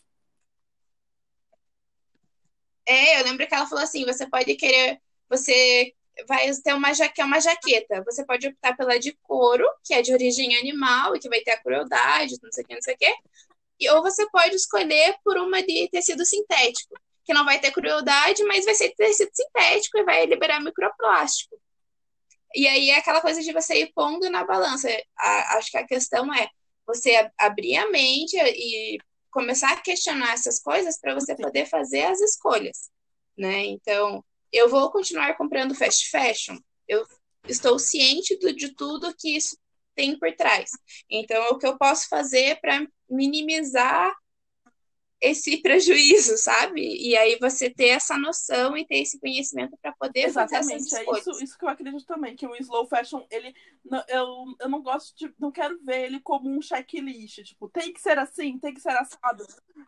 [2.85, 5.93] É, eu lembro que ela falou assim: você pode querer, você
[6.27, 8.03] vai ter uma jaqueta, uma jaqueta.
[8.03, 11.51] Você pode optar pela de couro, que é de origem animal e que vai ter
[11.51, 13.15] a crueldade, não sei o que, não sei o que.
[13.79, 16.93] E, ou você pode escolher por uma de tecido sintético,
[17.23, 21.59] que não vai ter crueldade, mas vai ser tecido sintético e vai liberar microplástico.
[22.55, 24.89] E aí é aquela coisa de você ir pondo na balança.
[25.17, 26.47] A- acho que a questão é
[26.85, 28.97] você ab- abrir a mente e
[29.31, 32.89] começar a questionar essas coisas para você poder fazer as escolhas,
[33.37, 33.65] né?
[33.65, 36.57] Então, eu vou continuar comprando fast fashion.
[36.87, 37.05] Eu
[37.47, 39.57] estou ciente do- de tudo que isso
[39.95, 40.69] tem por trás.
[41.09, 44.13] Então, o que eu posso fazer para minimizar
[45.25, 46.81] esse prejuízo, sabe?
[46.81, 50.95] E aí você ter essa noção e ter esse conhecimento para poder fazer essas Exatamente,
[50.95, 51.27] é escolhas.
[51.27, 53.53] isso, isso que eu acredito também, que o slow fashion, ele,
[54.07, 58.01] eu, eu não gosto de, não quero ver ele como um checklist, tipo, tem que
[58.01, 59.45] ser assim, tem que ser assado,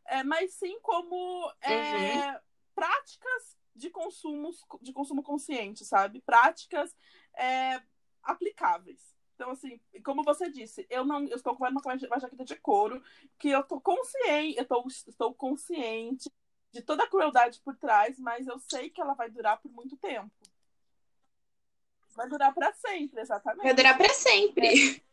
[0.08, 2.40] é, mas sim como é,
[2.76, 6.22] práticas de consumo, de consumo consciente, sabe?
[6.22, 6.96] Práticas
[7.36, 7.82] é,
[8.24, 9.17] aplicáveis.
[9.38, 13.04] Então, assim, como você disse, eu não eu estou com uma, uma jaqueta de couro
[13.38, 16.28] que eu estou consciente, eu tô, estou consciente
[16.72, 19.96] de toda a crueldade por trás, mas eu sei que ela vai durar por muito
[19.98, 20.32] tempo.
[22.16, 23.62] Vai durar para sempre, exatamente.
[23.64, 25.04] Vai durar para sempre.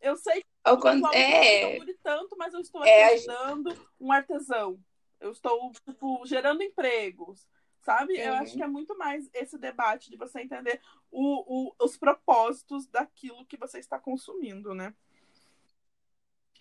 [0.00, 3.88] Eu sei que Ao o con- é, não dure tanto, mas eu estou É, ajudando
[4.00, 4.80] um artesão.
[5.18, 7.44] Eu estou, tipo, gerando empregos,
[7.80, 8.18] sabe?
[8.18, 8.38] Eu Uhum.
[8.38, 13.44] acho que é muito mais esse debate de você entender o, o, os propósitos daquilo
[13.46, 14.94] que você está consumindo, né?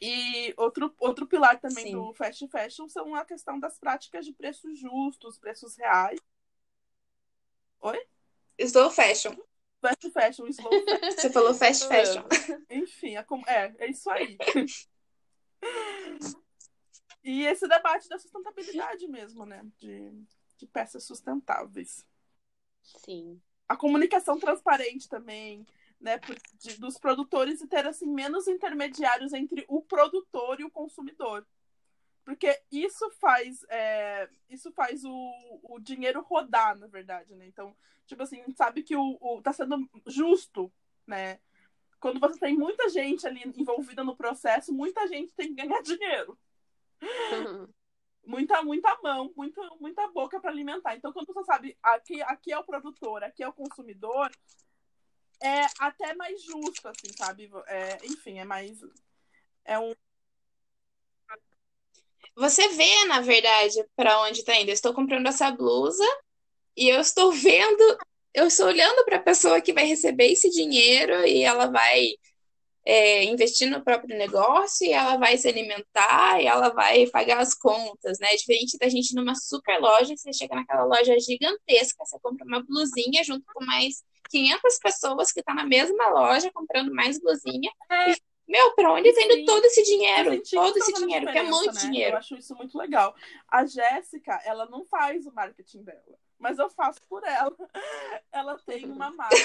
[0.01, 1.91] E outro, outro pilar também Sim.
[1.91, 6.19] do fast fashion são a questão das práticas de preços justos, preços reais.
[8.58, 9.36] slow fashion.
[9.82, 12.23] Fast fashion, slow fashion, Você falou fast fashion.
[12.69, 14.38] enfim, é, é, é isso aí.
[17.21, 19.62] E esse debate da sustentabilidade mesmo, né?
[19.77, 20.13] De,
[20.60, 22.06] de peças sustentáveis.
[22.84, 23.41] Sim.
[23.67, 25.65] A comunicação transparente também,
[26.00, 26.19] né?
[26.56, 31.45] de- dos produtores e ter assim menos intermediários entre o produtor e o consumidor.
[32.26, 37.48] Porque isso faz, é, isso faz o, o dinheiro rodar, na verdade, né?
[37.48, 40.72] Então, tipo assim, a gente sabe que o, o, tá sendo justo,
[41.08, 41.39] né?
[42.00, 46.38] Quando você tem muita gente ali envolvida no processo, muita gente tem que ganhar dinheiro
[48.30, 50.96] muita, muita mão, muita, muita boca para alimentar.
[50.96, 54.30] Então, quando você sabe aqui, aqui é o produtor, aqui é o consumidor,
[55.41, 57.49] é até mais justo, assim, sabe?
[57.66, 58.80] É, enfim, é mais.
[59.66, 59.93] É um.
[62.36, 64.70] Você vê, na verdade, para onde tá indo.
[64.70, 66.06] Eu estou comprando essa blusa
[66.78, 67.97] e eu estou vendo,
[68.34, 72.14] eu estou olhando para a pessoa que vai receber esse dinheiro e ela vai
[72.90, 77.54] é, investir no próprio negócio e ela vai se alimentar e ela vai pagar as
[77.54, 78.30] contas, né?
[78.36, 83.24] Diferente da gente numa super loja, você chega naquela loja gigantesca, você compra uma blusinha
[83.24, 87.72] junto com mais 500 pessoas que estão na mesma loja comprando mais blusinha.
[87.92, 88.12] É.
[88.12, 88.18] E,
[88.48, 90.42] meu, para onde tá indo todo esse dinheiro?
[90.50, 91.82] Todo esse dinheiro, que é muito né?
[91.82, 92.14] dinheiro.
[92.16, 93.14] Eu acho isso muito legal.
[93.48, 96.18] A Jéssica, ela não faz o marketing dela.
[96.40, 97.56] mas eu faço por ela.
[98.32, 99.36] Ela tem uma marca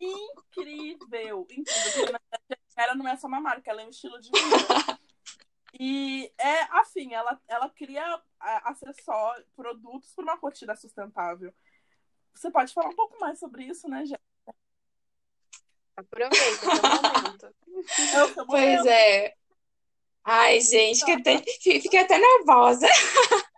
[0.00, 1.46] incrível.
[1.50, 2.20] Incrível.
[2.76, 4.98] Ela não é só uma marca, ela é um estilo de vida.
[5.76, 11.52] E é assim, ela, ela cria acessórios, produtos para uma rotina sustentável.
[12.32, 14.20] Você pode falar um pouco mais sobre isso, né, Jéssica?
[15.96, 18.46] Aproveita, é momento.
[18.46, 19.34] Pois é.
[20.22, 22.86] Ai, gente, até, fiquei até nervosa.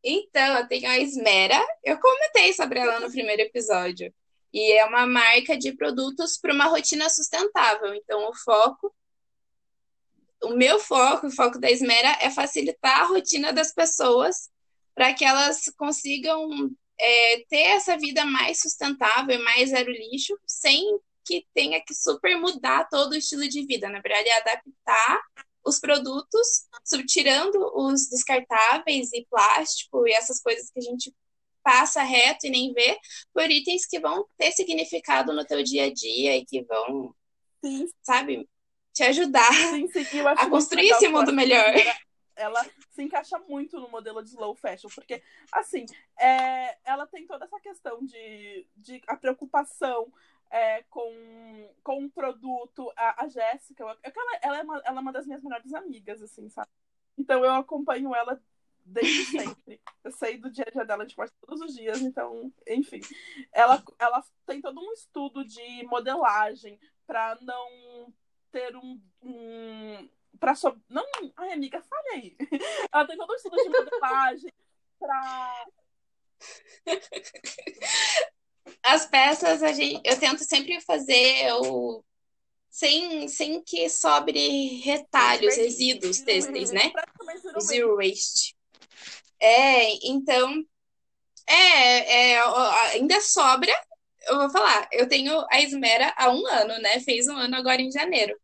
[0.00, 1.60] Então, eu tenho a Esmera.
[1.82, 4.14] Eu comentei sobre ela no primeiro episódio.
[4.52, 7.94] E é uma marca de produtos para uma rotina sustentável.
[7.94, 8.94] Então, o foco,
[10.42, 14.50] o meu foco, o foco da Esmera é facilitar a rotina das pessoas
[14.94, 20.98] para que elas consigam é, ter essa vida mais sustentável e mais zero lixo, sem
[21.24, 23.88] que tenha que super mudar todo o estilo de vida.
[23.88, 25.22] Na verdade, é adaptar
[25.64, 26.66] os produtos,
[27.06, 31.14] tirando os descartáveis e plástico e essas coisas que a gente
[31.68, 32.98] passa reto e nem vê,
[33.30, 37.14] por itens que vão ter significado no teu dia a dia e que vão,
[37.62, 37.86] sim.
[38.02, 38.48] sabe,
[38.94, 40.20] te ajudar sim, sim.
[40.20, 41.66] a construir esse mundo melhor.
[42.34, 45.84] Ela se encaixa muito no modelo de slow fashion, porque, assim,
[46.18, 50.10] é, ela tem toda essa questão de, de a preocupação
[50.50, 52.90] é, com, com um produto.
[52.96, 53.98] A, a Jéssica, ela,
[54.40, 56.70] ela, é uma, ela é uma das minhas melhores amigas, assim, sabe?
[57.18, 58.40] Então eu acompanho ela
[58.88, 59.80] desde sempre.
[60.02, 61.16] Eu sei do dia a dia dela, a gente
[61.46, 63.00] todos os dias, então, enfim.
[63.52, 68.12] Ela, ela tem todo um estudo de modelagem para não
[68.50, 69.00] ter um.
[69.22, 70.08] um
[70.38, 70.76] para so...
[70.88, 71.04] Não.
[71.36, 72.36] Ai, amiga, fale aí.
[72.92, 74.52] Ela tem todo um estudo de modelagem
[74.98, 75.66] para
[78.82, 82.04] as peças a gente, eu tento sempre fazer o
[82.70, 86.92] sem, sem que sobre retalhos, resíduos têxteis, né?
[87.60, 88.57] Zero waste.
[89.40, 90.64] É, então,
[91.46, 92.42] é, é,
[92.92, 93.72] ainda sobra.
[94.26, 97.00] Eu vou falar, eu tenho a Esmera há um ano, né?
[97.00, 98.38] Fez um ano agora em janeiro.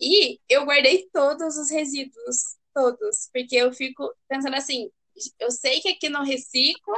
[0.00, 4.90] E eu guardei todos os resíduos, todos, porque eu fico pensando assim,
[5.38, 6.96] eu sei que aqui não recicla,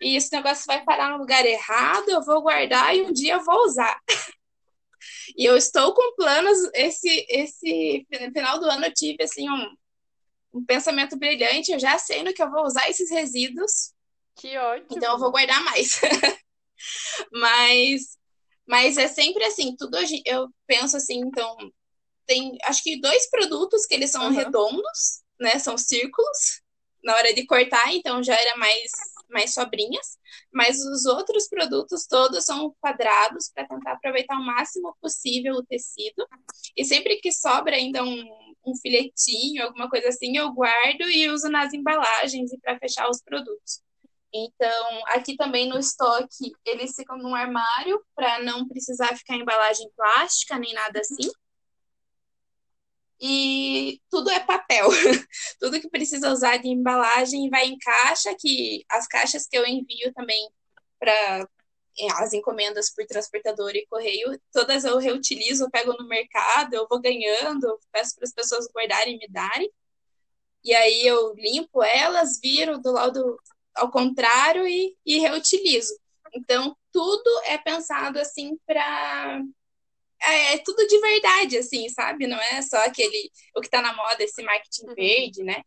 [0.00, 3.44] e esse negócio vai parar no lugar errado, eu vou guardar e um dia eu
[3.44, 3.98] vou usar.
[5.36, 9.76] e eu estou com planos, esse, esse final do ano eu tive assim um,
[10.52, 13.92] um pensamento brilhante, eu já sei no que eu vou usar esses resíduos.
[14.36, 14.88] Que ótimo.
[14.92, 16.00] Então eu vou guardar mais.
[17.32, 18.16] mas
[18.66, 21.56] mas é sempre assim, tudo eu penso assim, então
[22.26, 24.34] tem acho que dois produtos que eles são uhum.
[24.34, 25.58] redondos, né?
[25.58, 26.60] São círculos
[27.04, 28.90] na hora de cortar, então já era mais
[29.28, 30.18] mais sobrinhas,
[30.52, 36.26] mas os outros produtos todos são quadrados para tentar aproveitar o máximo possível o tecido.
[36.76, 41.48] E sempre que sobra ainda um, um filetinho, alguma coisa assim, eu guardo e uso
[41.48, 43.80] nas embalagens e para fechar os produtos.
[44.34, 49.88] Então, aqui também no estoque, eles ficam num armário para não precisar ficar em embalagem
[49.96, 51.30] plástica nem nada assim
[53.20, 54.88] e tudo é papel.
[55.60, 60.12] tudo que precisa usar de embalagem vai em caixa, que as caixas que eu envio
[60.14, 60.48] também
[60.98, 61.48] para
[62.14, 67.00] as encomendas por transportador e correio, todas eu reutilizo, eu pego no mercado, eu vou
[67.00, 69.70] ganhando, peço para as pessoas guardarem e me darem.
[70.64, 73.38] E aí eu limpo elas, viro do lado
[73.74, 75.94] ao contrário e, e reutilizo.
[76.34, 79.42] Então, tudo é pensado assim para
[80.22, 82.26] é, é, tudo de verdade, assim, sabe?
[82.26, 84.94] Não é só aquele, o que tá na moda, esse marketing uhum.
[84.94, 85.62] verde, né?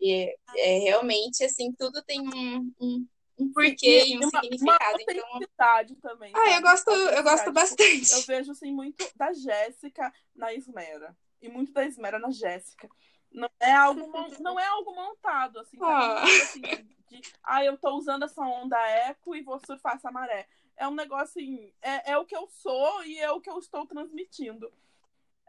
[0.00, 3.06] E é, é, realmente, assim, tudo tem um, um,
[3.40, 4.98] um porquê e, e um uma, significado.
[4.98, 5.44] Uma
[5.88, 5.96] então...
[6.02, 6.32] também.
[6.34, 8.12] Ah, eu gosto, eu gosto bastante.
[8.12, 11.16] Eu vejo, assim, muito da Jéssica na Esmera.
[11.40, 12.88] E muito da Esmera na Jéssica.
[13.32, 14.10] Não é algo,
[14.40, 16.22] não é algo montado, assim, ah.
[16.22, 16.60] assim
[17.08, 20.46] de, ah, eu tô usando essa onda eco e vou surfar essa maré
[20.80, 23.58] é um negócio assim, é, é o que eu sou e é o que eu
[23.58, 24.72] estou transmitindo.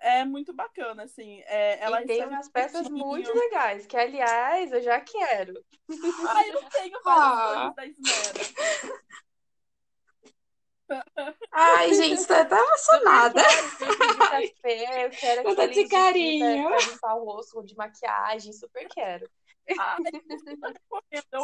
[0.01, 1.41] É muito bacana, assim.
[1.45, 5.63] É, ela e tem umas peças muito legais, que, aliás, eu já quero.
[6.27, 7.73] Ah, eu tenho várias ah.
[7.75, 9.01] coisas da Esmera.
[11.51, 13.41] Ai, gente, tô até emocionada.
[14.63, 16.67] Eu quero Tanta de carinho.
[16.67, 19.29] Pra limpar o rosto de maquiagem, super quero.
[19.79, 19.97] Ai,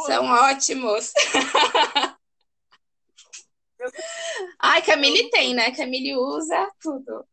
[0.05, 1.13] São ótimos.
[4.59, 5.71] Ai, Camille tem, né?
[5.75, 7.25] Camille usa tudo.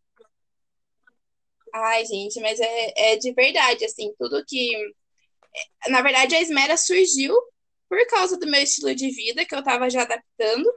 [1.75, 4.70] Ai, gente, mas é, é de verdade, assim, tudo que.
[5.89, 7.35] Na verdade, a Esmera surgiu
[7.89, 10.68] por causa do meu estilo de vida, que eu tava já adaptando.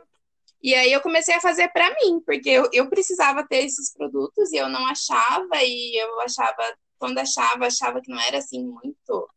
[0.63, 4.51] E aí eu comecei a fazer para mim, porque eu, eu precisava ter esses produtos
[4.53, 9.29] e eu não achava, e eu achava, quando achava, achava que não era assim muito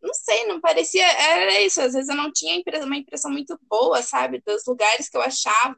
[0.00, 1.04] não sei, não parecia.
[1.06, 5.16] Era isso, às vezes eu não tinha uma impressão muito boa, sabe, dos lugares que
[5.16, 5.76] eu achava.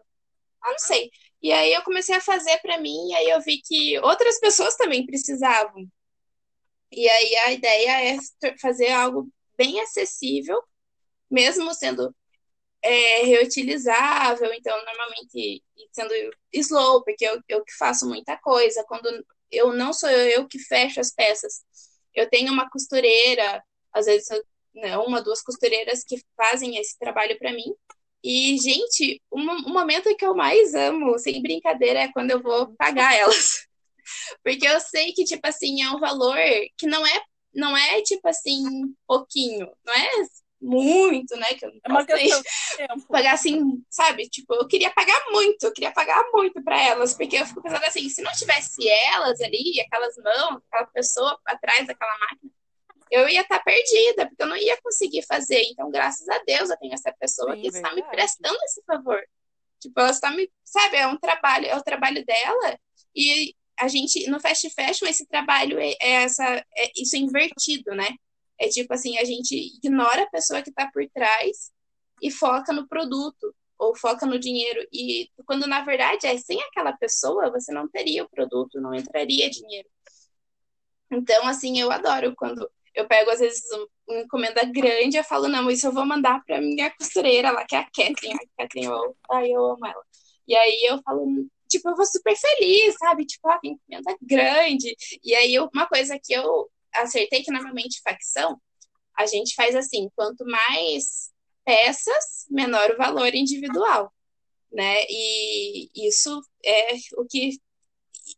[0.63, 1.11] Ah, não sei.
[1.43, 4.77] E aí eu comecei a fazer para mim, e aí eu vi que outras pessoas
[4.77, 5.87] também precisavam.
[6.93, 8.19] E aí a ideia é
[8.61, 10.61] fazer algo bem acessível,
[11.31, 12.15] mesmo sendo
[12.83, 15.63] é, reutilizável, então normalmente
[15.93, 16.15] sendo
[16.53, 18.85] slow, porque eu, eu que faço muita coisa.
[18.85, 19.09] Quando
[19.51, 21.63] eu não sou eu que fecho as peças,
[22.15, 23.63] eu tenho uma costureira,
[23.93, 24.29] às vezes
[24.75, 27.75] né, uma, duas costureiras que fazem esse trabalho para mim.
[28.23, 32.75] E, gente, o um, momento que eu mais amo, sem brincadeira, é quando eu vou
[32.77, 33.67] pagar elas.
[34.45, 36.37] Porque eu sei que, tipo assim, é um valor
[36.77, 37.23] que não é,
[37.55, 39.71] não é tipo assim, pouquinho.
[39.85, 40.11] Não é
[40.61, 41.55] muito, né?
[41.55, 42.43] Que eu não é uma questão
[43.09, 44.29] pagar assim, sabe?
[44.29, 47.85] Tipo, eu queria pagar muito, eu queria pagar muito para elas, porque eu fico pensando
[47.85, 52.53] assim, se não tivesse elas ali, aquelas mãos, aquela pessoa atrás daquela máquina,
[53.11, 55.63] eu ia estar tá perdida, porque eu não ia conseguir fazer.
[55.71, 59.21] Então, graças a Deus, eu tenho essa pessoa Sim, que está me prestando esse favor.
[59.81, 62.79] Tipo, ela está me, sabe, é um trabalho, é o trabalho dela,
[63.15, 66.45] e a gente, no Fast Fashion, esse trabalho é, é essa,
[66.77, 68.09] é, isso é invertido, né?
[68.59, 71.73] É tipo assim, a gente ignora a pessoa que está por trás
[72.21, 74.87] e foca no produto ou foca no dinheiro.
[74.93, 79.49] E quando na verdade é sem aquela pessoa, você não teria o produto, não entraria
[79.49, 79.89] dinheiro.
[81.11, 83.63] Então, assim, eu adoro quando eu pego, às vezes,
[84.09, 87.77] uma encomenda grande, eu falo, não, isso eu vou mandar para minha costureira lá, que
[87.77, 88.35] é a Catherine.
[88.35, 90.03] A Catherine, eu, ai, eu amo ela.
[90.47, 91.27] E aí eu falo,
[91.69, 93.25] tipo, eu vou super feliz, sabe?
[93.25, 94.97] Tipo, ó, tem encomenda grande.
[95.23, 98.61] E aí, uma coisa que eu acertei que normalmente facção,
[99.17, 101.31] a gente faz assim, quanto mais
[101.65, 104.13] peças, menor o valor individual,
[104.73, 105.05] né?
[105.09, 107.59] E isso é o que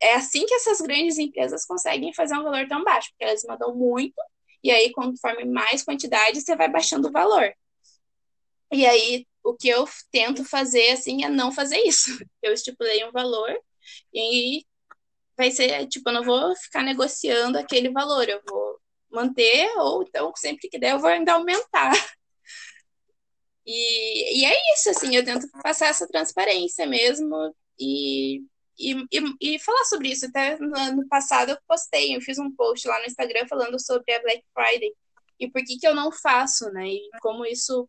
[0.01, 3.75] é assim que essas grandes empresas conseguem fazer um valor tão baixo, porque elas mandam
[3.75, 4.15] muito
[4.63, 7.53] e aí conforme mais quantidade você vai baixando o valor.
[8.73, 12.11] E aí o que eu tento fazer assim é não fazer isso.
[12.43, 13.51] Eu estipulei um valor
[14.15, 14.65] e
[15.37, 20.33] vai ser, tipo, eu não vou ficar negociando aquele valor, eu vou manter, ou então,
[20.37, 21.93] sempre que der, eu vou ainda aumentar.
[23.65, 28.43] E, e é isso, assim, eu tento passar essa transparência mesmo e,
[28.79, 30.27] e, e, e falar sobre isso.
[30.27, 34.13] Até no ano passado eu postei, eu fiz um post lá no Instagram falando sobre
[34.15, 34.93] a Black Friday
[35.39, 36.87] e por que, que eu não faço, né?
[36.89, 37.89] E como isso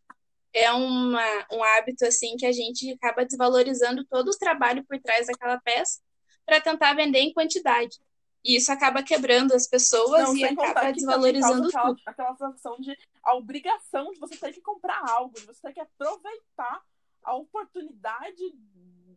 [0.54, 5.28] é uma, um hábito, assim, que a gente acaba desvalorizando todo o trabalho por trás
[5.28, 6.00] daquela peça
[6.46, 7.98] para tentar vender em quantidade.
[8.44, 12.02] E isso acaba quebrando as pessoas não, e acaba desvalorizando aquela, tudo.
[12.06, 15.80] Aquela sensação de a obrigação de você ter que comprar algo, de você ter que
[15.80, 16.84] aproveitar
[17.24, 18.54] a oportunidade,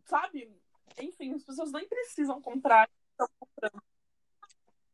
[0.05, 0.49] sabe?
[0.99, 3.83] Enfim, as pessoas nem precisam comprar, estão comprando.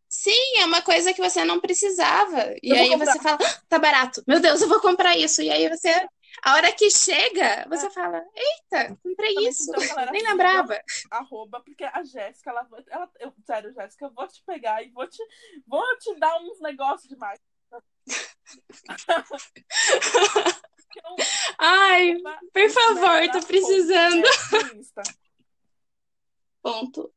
[0.08, 2.56] Sim, é uma coisa que você não precisava.
[2.62, 3.14] E aí comprar.
[3.14, 4.24] você fala, ah, tá barato.
[4.28, 5.42] Meu Deus, eu vou comprar isso.
[5.42, 6.08] E aí você
[6.42, 7.90] a hora que chega, você é.
[7.90, 9.70] fala, eita, comprei isso.
[9.70, 9.82] Então,
[10.12, 10.82] Nem lembrava.
[11.12, 15.08] Arroba, porque a Jéssica, ela, ela eu, sério, Jéssica, eu vou te pegar e vou
[15.08, 15.24] te,
[15.66, 17.40] vou te dar uns negócios demais.
[21.60, 22.16] Ai,
[22.52, 24.24] por favor, tô precisando.
[26.64, 27.14] Ponto.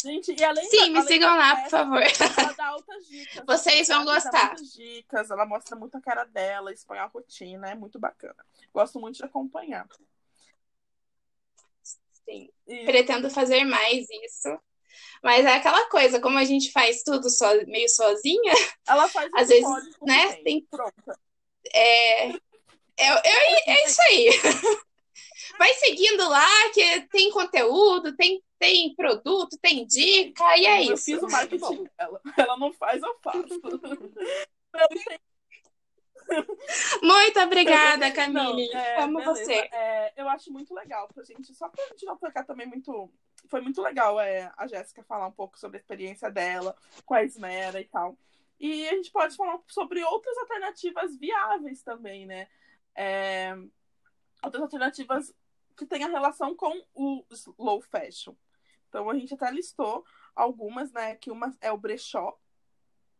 [0.00, 2.00] Gente, e além Sim, da, me sigam lá, por favor.
[2.00, 3.42] Ela dá altas dicas.
[3.44, 4.54] Vocês vão gostar.
[4.54, 8.36] Dicas, ela mostra muito a cara dela, expõe a rotina, é muito bacana.
[8.72, 9.88] Gosto muito de acompanhar.
[12.24, 12.48] Sim.
[12.68, 12.84] E...
[12.84, 14.56] Pretendo fazer mais isso.
[15.20, 18.52] Mas é aquela coisa, como a gente faz tudo so, meio sozinha,
[18.86, 19.68] ela faz às vezes,
[20.02, 20.34] né?
[20.44, 21.18] Tem, Pronto.
[21.74, 22.38] É, é,
[22.98, 24.30] é, é isso aí.
[25.58, 30.92] Vai seguindo lá, que tem conteúdo, tem tem produto, tem dica, e é eu isso.
[30.92, 32.20] Eu fiz o marketing dela.
[32.36, 33.60] Ela não faz, eu faço.
[37.02, 38.68] Muito obrigada, Camille.
[38.68, 39.44] Não, é, Amo beleza.
[39.44, 39.54] você.
[39.72, 43.10] É, eu acho muito legal pra gente, só pra gente não tocar também muito.
[43.48, 47.22] Foi muito legal é, a Jéssica falar um pouco sobre a experiência dela com a
[47.22, 48.18] Esmera e tal.
[48.60, 52.48] E a gente pode falar sobre outras alternativas viáveis também, né?
[52.94, 53.56] É,
[54.42, 55.32] outras alternativas
[55.78, 58.34] que tenham relação com o slow fashion.
[58.88, 60.04] Então a gente até listou
[60.34, 61.14] algumas, né?
[61.14, 62.36] Que uma é o brechó,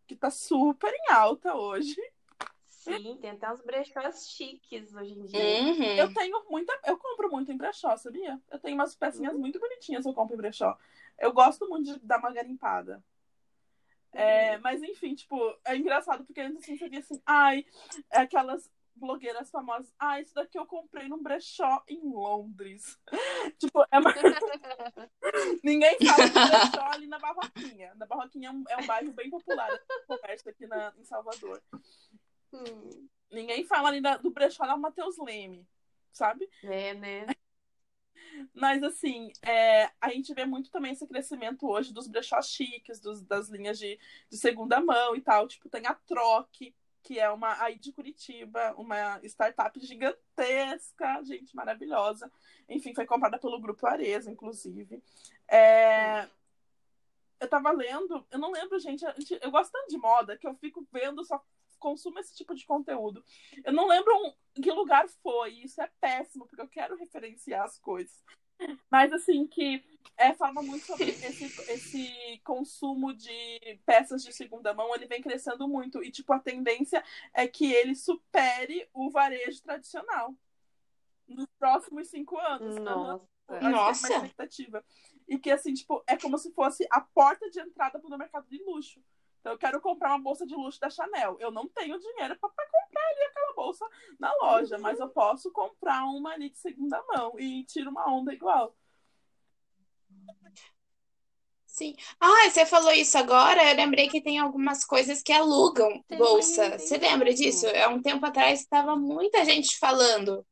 [0.07, 1.97] que tá super em alta hoje.
[2.67, 5.39] Sim, tem até uns brechós chiques hoje em dia.
[5.39, 5.85] Uhum.
[5.97, 6.79] Eu tenho muita.
[6.85, 8.41] Eu compro muito em brechó, sabia?
[8.51, 9.41] Eu tenho umas pecinhas uhum.
[9.41, 10.77] muito bonitinhas que eu compro em brechó.
[11.17, 13.05] Eu gosto muito de dar uma garimpada.
[14.13, 14.63] É, uhum.
[14.63, 17.65] mas enfim, tipo, é engraçado porque antes assim você via assim, ai,
[18.11, 19.93] é aquelas blogueiras famosas.
[19.99, 22.99] Ah, isso daqui eu comprei num brechó em Londres.
[23.59, 24.13] tipo, é uma...
[25.63, 27.95] Ninguém fala de brechó ali na Barroquinha.
[27.95, 29.71] Na Barroquinha é um, é um bairro bem popular
[30.59, 31.63] aqui na, em Salvador.
[32.53, 35.67] Hum, Ninguém fala ali da- do brechó da Matheus Leme,
[36.13, 36.49] sabe?
[36.65, 37.27] é, né?
[38.55, 43.23] Mas assim, é, a gente vê muito também esse crescimento hoje dos brechós chiques, dos-
[43.23, 43.99] das linhas de,
[44.31, 45.47] de segunda mão e tal.
[45.47, 52.31] Tipo, tem a Troque, que é uma aí de Curitiba, uma startup gigantesca, gente, maravilhosa.
[52.69, 55.03] Enfim, foi comprada pelo Grupo Areza, inclusive.
[55.49, 56.29] É,
[57.41, 59.05] eu tava lendo, eu não lembro, gente,
[59.41, 61.43] eu gosto tanto de moda que eu fico vendo, só
[61.79, 63.25] consumo esse tipo de conteúdo.
[63.65, 67.79] Eu não lembro um- que lugar foi, isso é péssimo, porque eu quero referenciar as
[67.79, 68.25] coisas.
[68.91, 69.85] Mas assim, que
[70.19, 75.69] é, fala muito sobre esse, esse consumo de peças de segunda mão, ele vem crescendo
[75.69, 76.03] muito.
[76.03, 80.35] E, tipo, a tendência é que ele supere o varejo tradicional
[81.29, 82.77] nos próximos cinco anos.
[82.77, 83.25] Nossa.
[83.47, 84.09] Que é Nossa.
[84.09, 84.85] uma expectativa.
[85.29, 88.63] E que, assim, tipo, é como se fosse a porta de entrada pro mercado de
[88.65, 89.01] luxo.
[89.41, 91.37] Então, eu quero comprar uma bolsa de luxo da Chanel.
[91.39, 93.89] Eu não tenho dinheiro para comprar ali aquela bolsa
[94.19, 98.35] na loja, mas eu posso comprar uma ali de segunda mão e tiro uma onda
[98.35, 98.75] igual.
[101.79, 101.95] Sim.
[102.19, 106.71] Ah, você falou isso agora, eu lembrei que tem algumas coisas que alugam Tem, bolsa.
[106.71, 107.67] tem Você lembra disso?
[107.69, 110.45] Há um tempo atrás estava muita gente falando.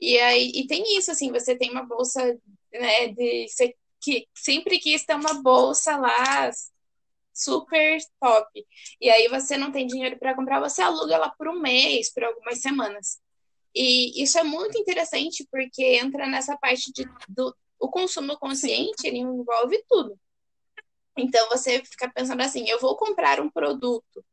[0.00, 2.38] E aí, e tem isso, assim, você tem uma bolsa,
[2.72, 6.50] né, de você que sempre quis ter uma bolsa lá
[7.32, 8.66] super top.
[9.00, 12.22] E aí você não tem dinheiro para comprar, você aluga ela por um mês, por
[12.22, 13.18] algumas semanas.
[13.74, 19.18] E isso é muito interessante porque entra nessa parte de, do o consumo consciente, ele
[19.18, 20.18] envolve tudo.
[21.18, 24.24] Então você fica pensando assim, eu vou comprar um produto.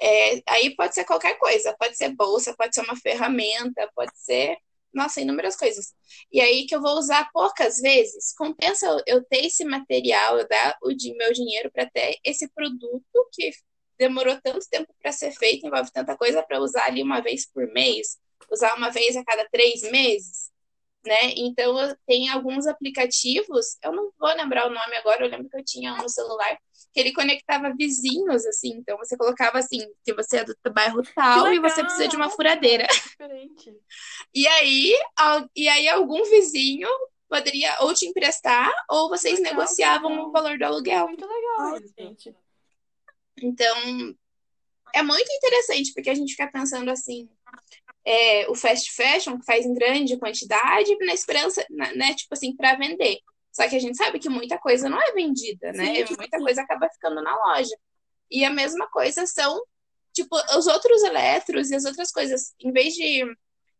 [0.00, 4.56] É, aí pode ser qualquer coisa, pode ser bolsa, pode ser uma ferramenta, pode ser,
[4.92, 5.94] nossa, inúmeras coisas.
[6.32, 8.34] E aí que eu vou usar poucas vezes.
[8.36, 12.48] Compensa eu, eu ter esse material, eu dar o di- meu dinheiro para ter esse
[12.50, 13.50] produto que
[13.98, 17.66] demorou tanto tempo para ser feito, envolve tanta coisa para usar ali uma vez por
[17.72, 18.18] mês,
[18.50, 20.52] usar uma vez a cada três meses
[21.04, 21.32] né?
[21.36, 21.74] Então,
[22.06, 25.94] tem alguns aplicativos, eu não vou lembrar o nome agora, eu lembro que eu tinha
[25.94, 26.58] um no celular,
[26.92, 28.74] que ele conectava vizinhos, assim.
[28.78, 32.30] Então, você colocava assim, que você é do bairro tal e você precisa de uma
[32.30, 32.86] furadeira.
[32.86, 33.74] Diferente.
[34.36, 34.92] E aí,
[35.54, 36.88] e aí algum vizinho
[37.28, 40.28] poderia ou te emprestar, ou vocês Legal, negociavam legal.
[40.28, 41.06] o valor do aluguel.
[41.06, 42.34] Muito legal gente.
[43.40, 43.76] Então,
[44.94, 47.28] é muito interessante, porque a gente fica pensando assim,
[48.04, 52.54] é, o fast fashion que faz em grande quantidade na esperança, na- né, tipo assim,
[52.54, 53.18] para vender.
[53.52, 56.06] Só que a gente sabe que muita coisa não é vendida, né?
[56.06, 56.44] Sim, muita sim.
[56.44, 57.74] coisa acaba ficando na loja.
[58.30, 59.62] E a mesma coisa são,
[60.12, 62.52] tipo, os outros eletros e as outras coisas.
[62.60, 63.24] Em vez de.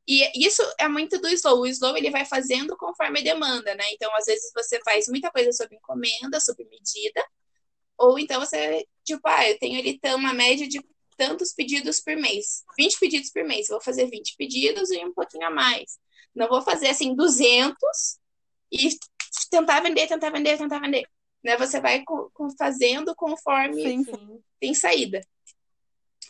[0.06, 1.60] E isso é muito do slow.
[1.62, 3.84] O slow ele vai fazendo conforme a demanda, né?
[3.92, 7.24] Então, às vezes, você faz muita coisa sob encomenda, sob medida.
[7.98, 10.80] Ou então você, tipo, ah, eu tenho ali uma média de
[11.16, 12.62] tantos pedidos por mês.
[12.78, 13.68] 20 pedidos por mês.
[13.68, 15.98] Vou fazer 20 pedidos e um pouquinho a mais.
[16.34, 17.76] Não vou fazer assim 200
[18.72, 18.88] e
[19.50, 21.06] tentar vender, tentar vender, tentar vender.
[21.42, 21.56] Né?
[21.56, 24.42] Você vai co- fazendo conforme Sim, Sim.
[24.60, 25.20] tem saída.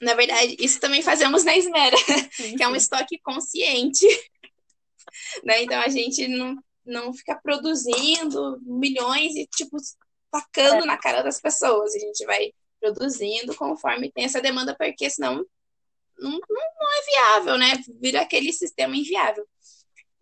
[0.02, 1.96] Na verdade, isso também fazemos na Esmera,
[2.32, 4.06] sim, que é um estoque consciente.
[5.44, 5.62] Né?
[5.62, 9.76] Então a gente não, não fica produzindo milhões e, tipo,
[10.30, 11.94] tacando na cara das pessoas.
[11.94, 12.52] A gente vai
[12.84, 15.36] produzindo conforme tem essa demanda, porque senão
[16.18, 17.82] não, não, não é viável, né?
[18.00, 19.46] Vira aquele sistema inviável.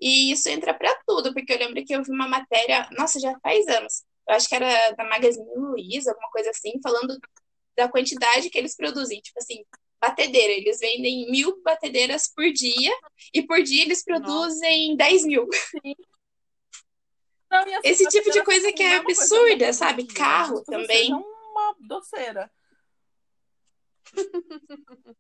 [0.01, 3.39] E isso entra para tudo, porque eu lembro que eu vi uma matéria, nossa, já
[3.41, 7.19] faz anos, eu acho que era da Magazine Luiza, alguma coisa assim, falando
[7.77, 9.21] da quantidade que eles produzem.
[9.21, 9.65] Tipo assim,
[10.01, 12.93] batedeira, eles vendem mil batedeiras por dia,
[13.35, 15.49] e por dia eles produzem 10 mil.
[17.51, 20.03] Não, e assim, Esse tipo de coisa que não é coisa absurda, sabe?
[20.03, 21.07] vendida, Carro tipo, também.
[21.07, 22.51] seja uma doceira.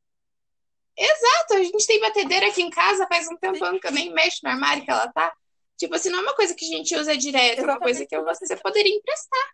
[0.96, 4.40] Exato, a gente tem batedeira aqui em casa faz um tempão que eu nem mexo
[4.42, 5.34] no armário que ela tá.
[5.76, 8.20] Tipo assim, não é uma coisa que a gente usa direto, é uma coisa que
[8.20, 9.52] você poderia emprestar.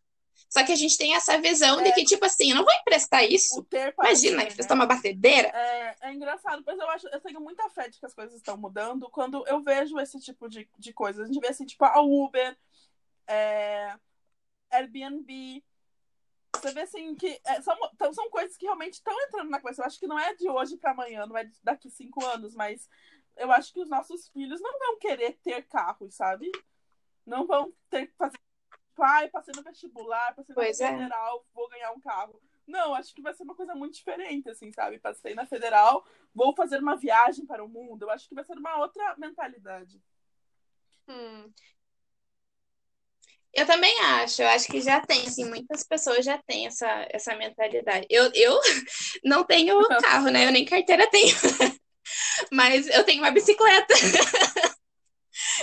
[0.48, 3.22] Só que a gente tem essa visão de que, tipo assim, eu não vou emprestar
[3.22, 3.66] isso.
[3.98, 4.82] Imagina, ter, emprestar né?
[4.82, 5.48] uma batedeira.
[5.48, 8.56] É, é engraçado, mas eu acho, eu tenho muita fé de que as coisas estão
[8.56, 11.22] mudando quando eu vejo esse tipo de, de coisa.
[11.22, 12.56] A gente vê assim, tipo, a Uber,
[13.26, 13.94] é,
[14.70, 15.62] Airbnb.
[16.55, 19.82] Você vê assim que é, são, então, são coisas que realmente estão entrando na coisa.
[19.82, 22.88] Eu acho que não é de hoje para amanhã, não é daqui cinco anos, mas
[23.36, 26.51] eu acho que os nossos filhos não vão querer ter carros, sabe?
[27.24, 28.38] Não vão ter que fazer.
[28.99, 30.90] Tipo, ai, passei no vestibular, passei na Pois é.
[30.90, 32.42] federal, vou ganhar um carro.
[32.66, 34.99] Não, acho que vai ser uma coisa muito diferente, assim, sabe?
[34.99, 38.03] Passei na federal, vou fazer uma viagem para o mundo.
[38.03, 40.03] Eu acho que vai ser uma outra mentalidade.
[41.07, 41.51] Hum,
[43.55, 47.34] Eu também acho, eu acho que já tem, assim, muitas pessoas já têm essa, essa
[47.34, 48.07] mentalidade.
[48.11, 48.59] Eu, eu
[49.24, 50.46] não tenho carro, né?
[50.46, 51.34] Eu nem carteira tenho.
[52.53, 53.94] Mas eu tenho uma bicicleta.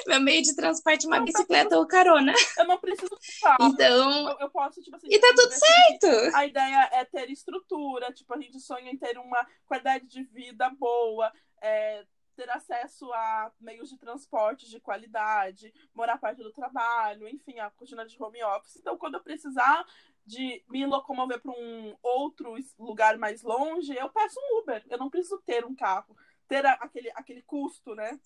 [0.07, 2.33] Meu meio de transporte é uma Não, tá bicicleta ou carona.
[2.57, 3.57] Eu não preciso carro.
[3.67, 5.07] Então, Eu, eu posso, tipo assim.
[5.09, 6.35] e tá tudo certo.
[6.35, 10.69] A ideia é ter estrutura, tipo, a gente sonha em ter uma qualidade de vida
[10.69, 11.31] boa,
[11.61, 12.05] é,
[12.35, 18.05] ter acesso a meios de transporte de qualidade, morar perto do trabalho, enfim, a rotina
[18.05, 18.75] de home office.
[18.77, 19.85] Então, quando eu precisar
[20.25, 24.83] de me locomover para um outro lugar mais longe, eu peço um Uber.
[24.89, 26.15] Eu não preciso ter um carro,
[26.47, 28.19] ter a- aquele, aquele custo, né?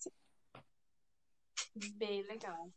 [1.96, 2.70] Bem legal.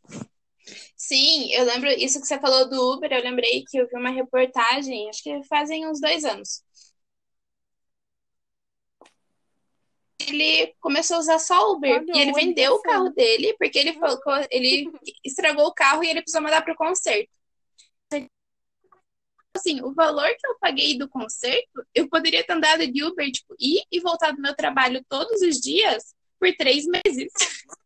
[0.96, 3.12] Sim, eu lembro isso que você falou do Uber.
[3.12, 6.62] Eu lembrei que eu vi uma reportagem, acho que fazem uns dois anos.
[10.28, 13.92] Ele começou a usar só Uber Olha, e ele vendeu o carro dele porque ele
[13.94, 14.18] falou,
[14.50, 14.90] ele
[15.24, 17.30] estragou o carro e ele precisou mandar para o conserto.
[19.56, 23.54] Assim, o valor que eu paguei do conserto, eu poderia ter andado de Uber, tipo,
[23.58, 27.30] ir e voltar do meu trabalho todos os dias por três meses.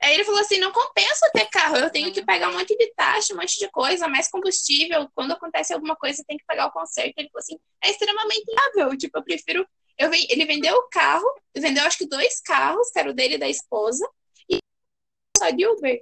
[0.00, 2.92] Aí ele falou assim: não compensa ter carro, eu tenho que pagar um monte de
[2.94, 5.08] taxa, um monte de coisa, mais combustível.
[5.14, 7.14] Quando acontece alguma coisa, tem que pagar o conserto.
[7.16, 8.96] Ele falou assim: é extremamente viável.
[8.96, 9.66] Tipo, eu prefiro.
[9.98, 11.26] Eu, ele vendeu o carro,
[11.56, 14.06] vendeu acho que dois carros, que era o dele e da esposa,
[14.48, 14.58] e
[15.38, 16.00] só de Uber.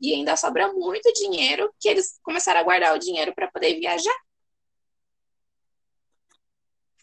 [0.00, 4.14] E ainda sobra muito dinheiro que eles começaram a guardar o dinheiro para poder viajar.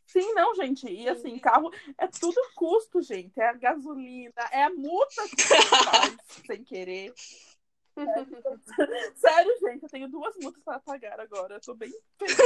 [0.06, 0.88] Sim, não, gente.
[0.88, 3.40] E assim, carro é tudo custo, gente.
[3.40, 7.14] É a gasolina, é a multa que você faz sem querer.
[7.98, 9.16] É.
[9.16, 11.56] Sério, gente, eu tenho duas multas para pagar agora.
[11.56, 12.38] Eu tô bem feliz,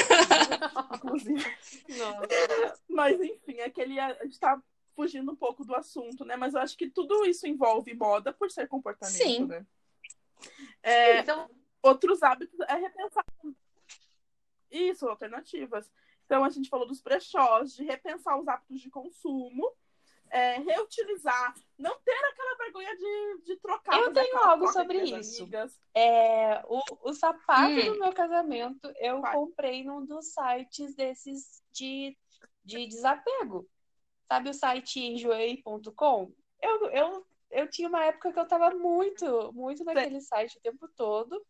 [0.96, 1.58] inclusive.
[1.98, 2.80] Nossa.
[2.90, 4.62] Mas enfim, é que ele, a gente tá
[4.96, 6.36] fugindo um pouco do assunto, né?
[6.36, 9.46] Mas eu acho que tudo isso envolve moda por ser comportamento, Sim.
[9.46, 9.66] né?
[10.82, 11.50] É, Então,
[11.82, 13.26] outros hábitos é repensar.
[14.70, 15.92] Isso, alternativas.
[16.26, 19.70] Então, a gente falou dos brechós, de repensar os hábitos de consumo,
[20.32, 24.00] é, reutilizar, não ter aquela vergonha de, de trocar.
[24.00, 25.48] Eu tenho algo sobre isso.
[25.94, 27.86] é, o, o sapato Hum.
[27.94, 29.34] do meu casamento eu Vai.
[29.36, 32.18] comprei num dos sites desses de,
[32.64, 33.68] de desapego.
[34.28, 36.32] Sabe o site enjoei.com?
[36.62, 40.88] Eu, eu, eu tinha uma época que eu tava muito, muito naquele site o tempo
[40.96, 41.46] todo.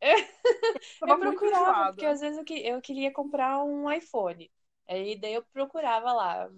[1.00, 4.50] Eu muito procurava, porque às vezes eu, que- eu queria comprar um iPhone.
[4.88, 6.48] Aí daí eu procurava lá.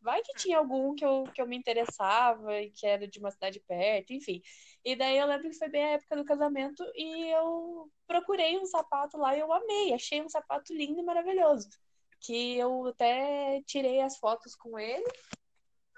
[0.00, 3.30] Vai que tinha algum que eu, que eu me interessava e que era de uma
[3.30, 4.42] cidade perto, enfim.
[4.84, 8.66] E daí eu lembro que foi bem a época do casamento e eu procurei um
[8.66, 9.92] sapato lá e eu amei.
[9.92, 11.68] Achei um sapato lindo e maravilhoso.
[12.20, 15.06] Que eu até tirei as fotos com ele.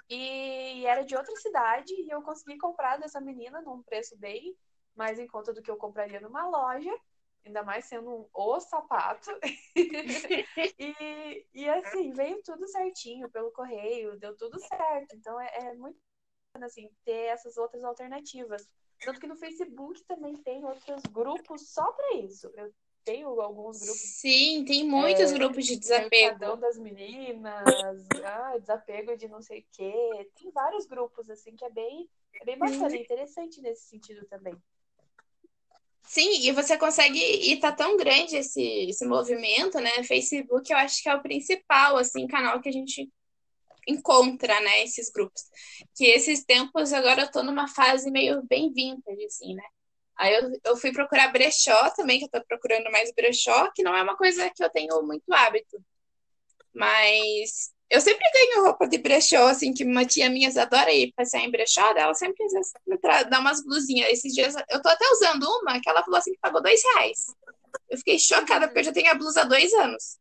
[0.08, 4.56] E era de outra cidade e eu consegui comprar dessa menina num preço bem
[4.94, 6.94] mais em conta do que eu compraria numa loja,
[7.44, 9.30] ainda mais sendo um o sapato.
[10.78, 15.14] e, e assim, veio tudo certinho pelo correio, deu tudo certo.
[15.16, 15.96] Então é, é muito
[16.52, 18.66] bacana, assim, ter essas outras alternativas.
[19.00, 22.50] Tanto que no Facebook também tem outros grupos só para isso.
[22.54, 22.72] Eu
[23.04, 26.56] tenho alguns grupos Sim, tem muitos É, grupos de Mercadão desapego.
[26.56, 30.30] das meninas, ah, desapego de não sei o quê.
[30.36, 32.08] Tem vários grupos, assim, que é bem,
[32.40, 34.54] é bem bacana, é interessante nesse sentido também.
[36.04, 40.02] Sim, e você consegue, e tá tão grande esse, esse movimento, né?
[40.04, 43.08] Facebook, eu acho que é o principal, assim, canal que a gente
[43.86, 45.42] encontra, né, esses grupos.
[45.96, 49.64] Que esses tempos agora eu tô numa fase meio bem vintage, assim, né?
[50.18, 53.96] Aí eu, eu fui procurar brechó também, que eu tô procurando mais brechó, que não
[53.96, 55.82] é uma coisa que eu tenho muito hábito.
[56.74, 61.44] Mas eu sempre ganho roupa de brechó, assim, que uma tia minha adora ir passear
[61.44, 62.72] em brechó, ela sempre às vezes
[63.28, 64.10] dá umas blusinhas.
[64.10, 67.26] Esses dias eu tô até usando uma que ela falou assim que pagou dois reais.
[67.90, 70.18] Eu fiquei chocada, porque eu já tenho a blusa há dois anos.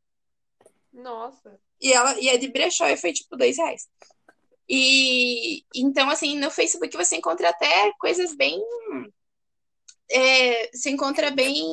[0.91, 1.57] Nossa.
[1.79, 3.87] E ela e é de brechó e foi tipo dois reais.
[4.67, 8.61] E então, assim, no Facebook você encontra até coisas bem.
[10.11, 11.63] é, você encontra bem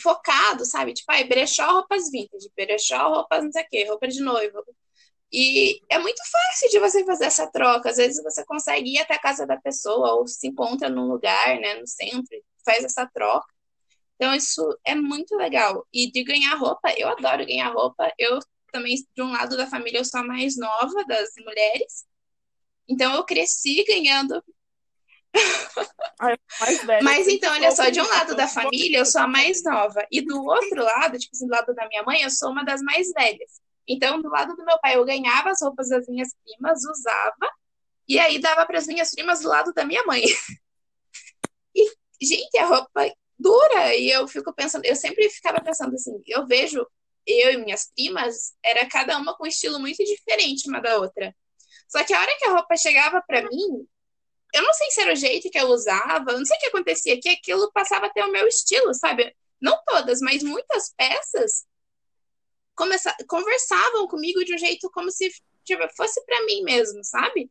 [0.00, 0.94] focado, sabe?
[0.94, 4.62] Tipo, ai, brechó roupas vintage, brechó roupas não sei o quê, roupa de noiva.
[5.32, 7.90] E é muito fácil de você fazer essa troca.
[7.90, 11.60] Às vezes você consegue ir até a casa da pessoa ou se encontra num lugar,
[11.60, 13.46] né, no centro, faz essa troca.
[14.16, 15.86] Então, isso é muito legal.
[15.92, 18.12] E de ganhar roupa, eu adoro ganhar roupa.
[18.18, 18.38] Eu
[18.72, 22.06] também, de um lado da família, eu sou a mais nova das mulheres.
[22.88, 24.42] Então, eu cresci ganhando.
[26.84, 29.26] Velha, Mas sempre então, olha só, de um bonita, lado da família, eu sou a
[29.26, 30.06] mais nova.
[30.10, 32.82] E do outro lado, tipo assim, do lado da minha mãe, eu sou uma das
[32.82, 33.60] mais velhas.
[33.88, 37.52] Então, do lado do meu pai, eu ganhava as roupas das minhas primas, usava,
[38.08, 40.22] e aí dava para as minhas primas do lado da minha mãe.
[42.20, 43.94] gente, a roupa dura.
[43.96, 46.86] E eu fico pensando, eu sempre ficava pensando assim, eu vejo
[47.26, 51.34] eu e minhas primas, era cada uma com um estilo muito diferente uma da outra.
[51.88, 53.86] Só que a hora que a roupa chegava para mim,
[54.54, 57.20] eu não sei se era o jeito que eu usava, não sei o que acontecia,
[57.20, 59.34] que aquilo passava a ter o meu estilo, sabe?
[59.60, 61.66] Não todas, mas muitas peças
[62.74, 65.30] começa, conversavam comigo de um jeito como se
[65.64, 67.50] tipo, fosse para mim mesmo, sabe?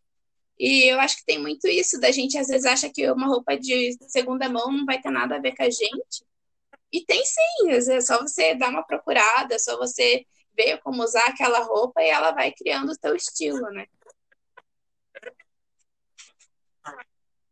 [0.58, 3.58] E eu acho que tem muito isso da gente às vezes acha que uma roupa
[3.58, 6.26] de segunda mão não vai ter nada a ver com a gente.
[6.92, 10.26] E tem sim, é só você dar uma procurada, é só você
[10.58, 13.86] ver como usar aquela roupa e ela vai criando o teu estilo, né?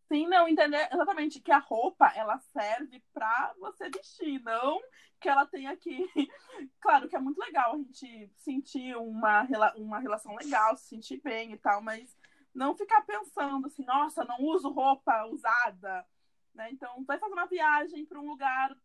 [0.07, 4.81] Sim, não, entender exatamente que a roupa ela serve para você vestir, não
[5.19, 6.07] que ela tenha que.
[6.79, 11.51] Claro que é muito legal a gente sentir uma, uma relação legal, se sentir bem
[11.51, 12.15] e tal, mas
[12.53, 16.05] não ficar pensando assim, nossa, não uso roupa usada.
[16.53, 16.69] Né?
[16.71, 18.75] Então, vai fazer uma viagem para um lugar,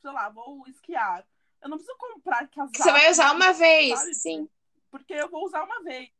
[0.00, 1.26] sei lá, vou esquiar.
[1.60, 2.76] Eu não preciso comprar casaco.
[2.76, 4.14] Você vai usar uma vez, sabe?
[4.14, 4.48] sim.
[4.90, 6.10] Porque eu vou usar uma vez.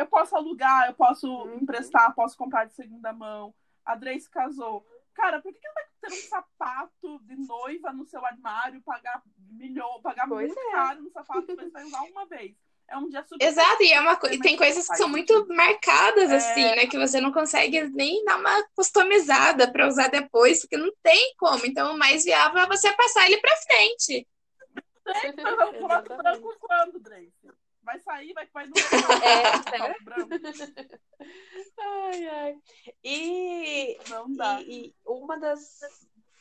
[0.00, 1.58] Eu posso alugar, eu posso uhum.
[1.58, 3.54] emprestar, posso comprar de segunda mão.
[3.84, 4.86] A Drey se casou.
[5.12, 9.22] Cara, por que, que ela vai ter um sapato de noiva no seu armário, pagar
[9.36, 10.72] milhão, pagar pois muito é.
[10.72, 12.56] caro no sapato, mas vai usar uma vez?
[12.88, 13.44] É um dia super.
[13.44, 16.36] Exato, e é uma e tem coisas que são muito marcadas, é...
[16.36, 16.86] assim, né?
[16.86, 21.66] Que você não consegue nem dar uma customizada para usar depois, porque não tem como.
[21.66, 24.26] Então, o mais viável é você passar ele para frente.
[25.04, 25.58] Tem, mas
[26.08, 27.32] eu branco quando, Drake?
[27.90, 28.74] Vai sair, vai, vai no
[29.24, 30.30] é, branco.
[31.80, 32.58] ai, ai.
[33.02, 34.62] E, Não dá.
[34.62, 35.80] E, e uma das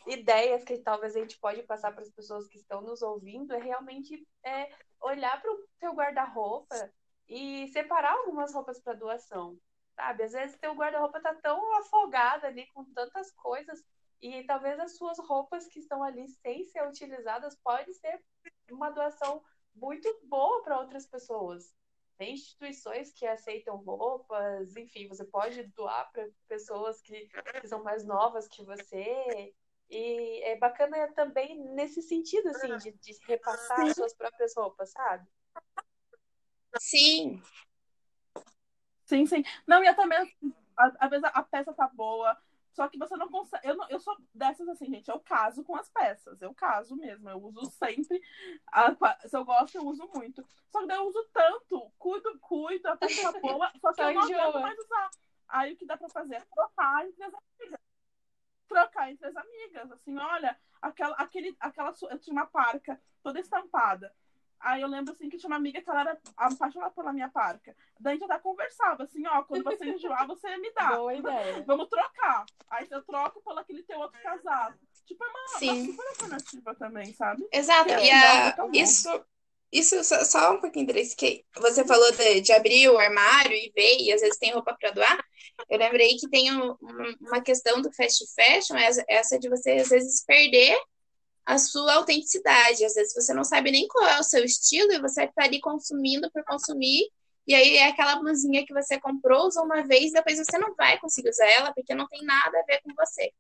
[0.06, 3.60] ideias que talvez a gente pode passar para as pessoas que estão nos ouvindo é
[3.60, 4.70] realmente é,
[5.02, 6.92] olhar para o seu guarda-roupa
[7.28, 9.58] e separar algumas roupas para doação,
[9.96, 10.24] sabe?
[10.24, 13.84] Às vezes teu guarda-roupa tá tão afogado ali com tantas coisas
[14.22, 18.22] e talvez as suas roupas que estão ali sem ser utilizadas pode ser
[18.70, 19.44] uma doação
[19.80, 21.74] muito boa para outras pessoas.
[22.18, 27.30] Tem instituições que aceitam roupas, enfim, você pode doar para pessoas que,
[27.62, 29.54] que são mais novas que você.
[29.90, 35.28] E é bacana também nesse sentido, assim, de, de repassar as suas próprias roupas, sabe?
[36.78, 37.42] Sim.
[39.06, 39.44] Sim, sim.
[39.66, 40.20] Não, e eu também,
[40.78, 42.38] às vezes a peça tá boa,
[42.80, 43.68] só que você não consegue.
[43.68, 45.10] Eu, não, eu sou dessas assim, gente.
[45.10, 46.42] Eu caso com as peças.
[46.42, 47.30] Eu caso mesmo.
[47.30, 48.22] Eu uso sempre.
[48.72, 48.96] A,
[49.28, 50.48] se eu gosto, eu uso muito.
[50.72, 51.92] Só que daí eu uso tanto.
[52.00, 53.70] Cuido, cuido, a peça boa.
[53.82, 55.10] Só que eu não aguento mais usar.
[55.50, 57.80] Aí o que dá pra fazer é trocar entre as amigas.
[58.66, 59.92] Trocar entre as amigas.
[59.92, 61.94] Assim, olha, aquela, aquele, aquela.
[62.10, 64.16] Eu tinha uma parca toda estampada.
[64.62, 67.76] Aí eu lembro assim que tinha uma amiga que ela era apaixonada pela minha parca.
[68.00, 70.96] Daí a gente até conversava assim, ó, quando você enjoar, você me dá.
[70.98, 71.64] Boa ideia.
[71.66, 72.46] Vamos trocar.
[72.70, 74.78] Aí eu troco pelo aquele teu outro casaco.
[75.06, 75.70] Tipo, é uma, Sim.
[75.70, 77.48] uma super alternativa também, sabe?
[77.52, 77.90] Exato.
[77.92, 79.26] É, e a, isso,
[79.72, 83.72] isso só, só, um pouquinho, Andrés, que você falou de, de, abrir o armário e
[83.74, 85.26] ver, e às vezes tem roupa para doar.
[85.70, 86.76] Eu lembrei que tem um,
[87.22, 88.76] uma questão do fast fashion,
[89.08, 90.78] essa de você às vezes perder
[91.50, 92.86] a sua autenticidade.
[92.86, 95.60] Às vezes você não sabe nem qual é o seu estilo e você está ali
[95.60, 97.10] consumindo por consumir.
[97.48, 101.00] E aí é aquela blusinha que você comprou, usou uma vez, depois você não vai
[101.00, 103.32] conseguir usar ela porque não tem nada a ver com você.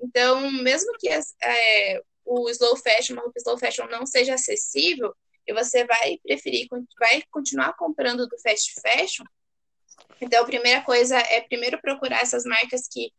[0.00, 5.14] Então, mesmo que é, o slow fashion, uma roupa slow fashion não seja acessível,
[5.46, 6.66] e você vai preferir,
[6.98, 9.24] vai continuar comprando do fast fashion,
[10.20, 13.12] então a primeira coisa é primeiro procurar essas marcas que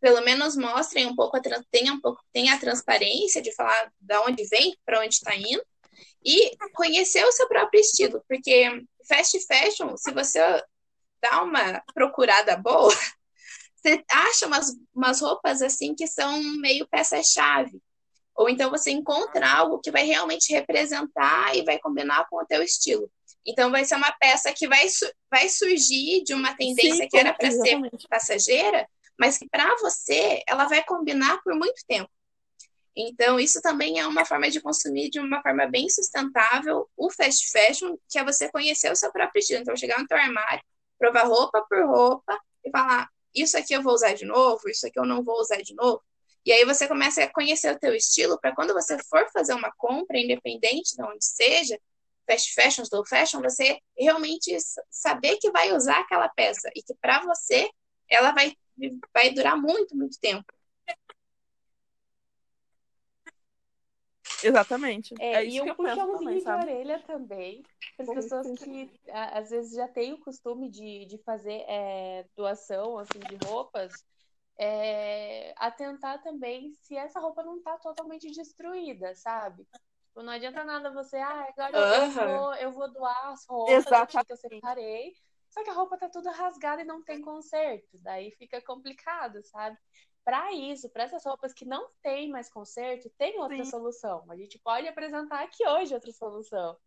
[0.00, 1.40] pelo menos mostrem um pouco, a,
[1.70, 5.62] tenha um pouco, tenha a transparência de falar de onde vem, para onde está indo,
[6.24, 10.40] e conhecer o seu próprio estilo, porque fast fashion, se você
[11.20, 12.92] dá uma procurada boa,
[13.74, 17.80] você acha umas, umas roupas assim que são meio peça-chave.
[18.36, 22.62] Ou então você encontra algo que vai realmente representar e vai combinar com o teu
[22.62, 23.10] estilo.
[23.44, 24.86] Então vai ser uma peça que vai,
[25.30, 28.88] vai surgir de uma tendência Sim, que era para ser passageira,
[29.18, 32.10] mas que para você ela vai combinar por muito tempo.
[32.96, 37.48] Então, isso também é uma forma de consumir de uma forma bem sustentável o fast
[37.50, 39.60] fashion, que é você conhecer o seu próprio estilo.
[39.60, 40.62] Então, chegar no teu armário,
[40.98, 44.98] provar roupa por roupa e falar: isso aqui eu vou usar de novo, isso aqui
[44.98, 46.02] eu não vou usar de novo.
[46.44, 49.70] E aí você começa a conhecer o teu estilo para quando você for fazer uma
[49.76, 51.78] compra, independente de onde seja,
[52.26, 54.56] fast fashion, slow fashion, você realmente
[54.90, 57.70] saber que vai usar aquela peça e que para você
[58.08, 58.54] ela vai
[59.12, 60.44] vai durar muito, muito tempo.
[64.42, 65.14] Exatamente.
[65.18, 67.62] É, é e um puxãozinho de orelha também,
[67.96, 72.98] para as pessoas que às vezes já têm o costume de, de fazer é, doação
[72.98, 74.04] assim, de roupas.
[74.58, 79.64] é, atentar também se essa roupa não tá totalmente destruída, sabe?
[80.08, 82.26] Tipo, não adianta nada você, ah, agora eu, Aham.
[82.26, 83.84] vou, eu vou doar as roupas
[84.26, 85.14] que eu separei.
[85.50, 87.98] Só que a roupa tá toda rasgada e não tem conserto.
[87.98, 89.78] Daí fica complicado, sabe?
[90.24, 93.70] Para isso, para essas roupas que não tem mais conserto, tem outra Sim.
[93.70, 94.24] solução.
[94.30, 96.78] A gente pode apresentar aqui hoje outra solução.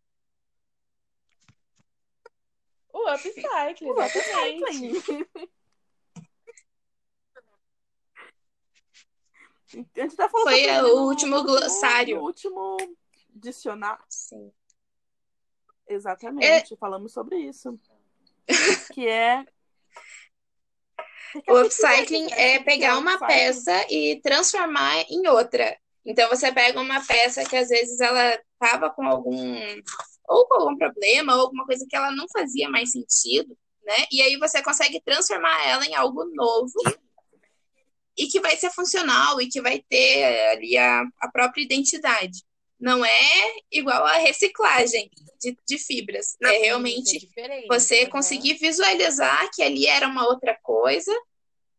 [2.92, 4.98] O upcycle, O exatamente.
[5.00, 5.26] upcycling.
[9.74, 12.16] A gente tá falando Foi o no- último no glossário.
[12.18, 12.76] No último
[13.30, 14.04] dicionário.
[14.08, 14.52] Sim.
[15.88, 17.78] Exatamente, falamos sobre isso.
[18.92, 19.44] Que é.
[21.48, 25.76] O upcycling é Que pegar uma peça e transformar em outra.
[26.04, 29.56] Então você pega uma peça que às vezes ela tava com algum
[30.28, 34.06] ou com algum problema, ou alguma coisa que ela não fazia mais sentido, né?
[34.10, 36.72] E aí você consegue transformar ela em algo novo
[38.16, 42.42] e que vai ser funcional e que vai ter ali a, a própria identidade.
[42.78, 45.10] Não é igual a reciclagem
[45.42, 46.36] de, de fibras.
[46.42, 48.10] É realmente Isso, é você Aham.
[48.10, 51.12] conseguir visualizar que ali era uma outra coisa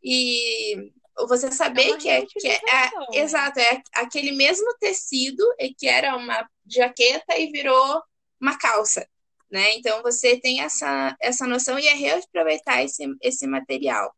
[0.03, 0.91] e
[1.27, 3.07] você saber uma que é, que é, reutilização, né?
[3.19, 8.03] exato, é aquele mesmo tecido e que era uma jaqueta e virou
[8.41, 9.07] uma calça,
[9.49, 9.75] né?
[9.75, 14.13] Então você tem essa, essa noção e é reaproveitar esse, esse material.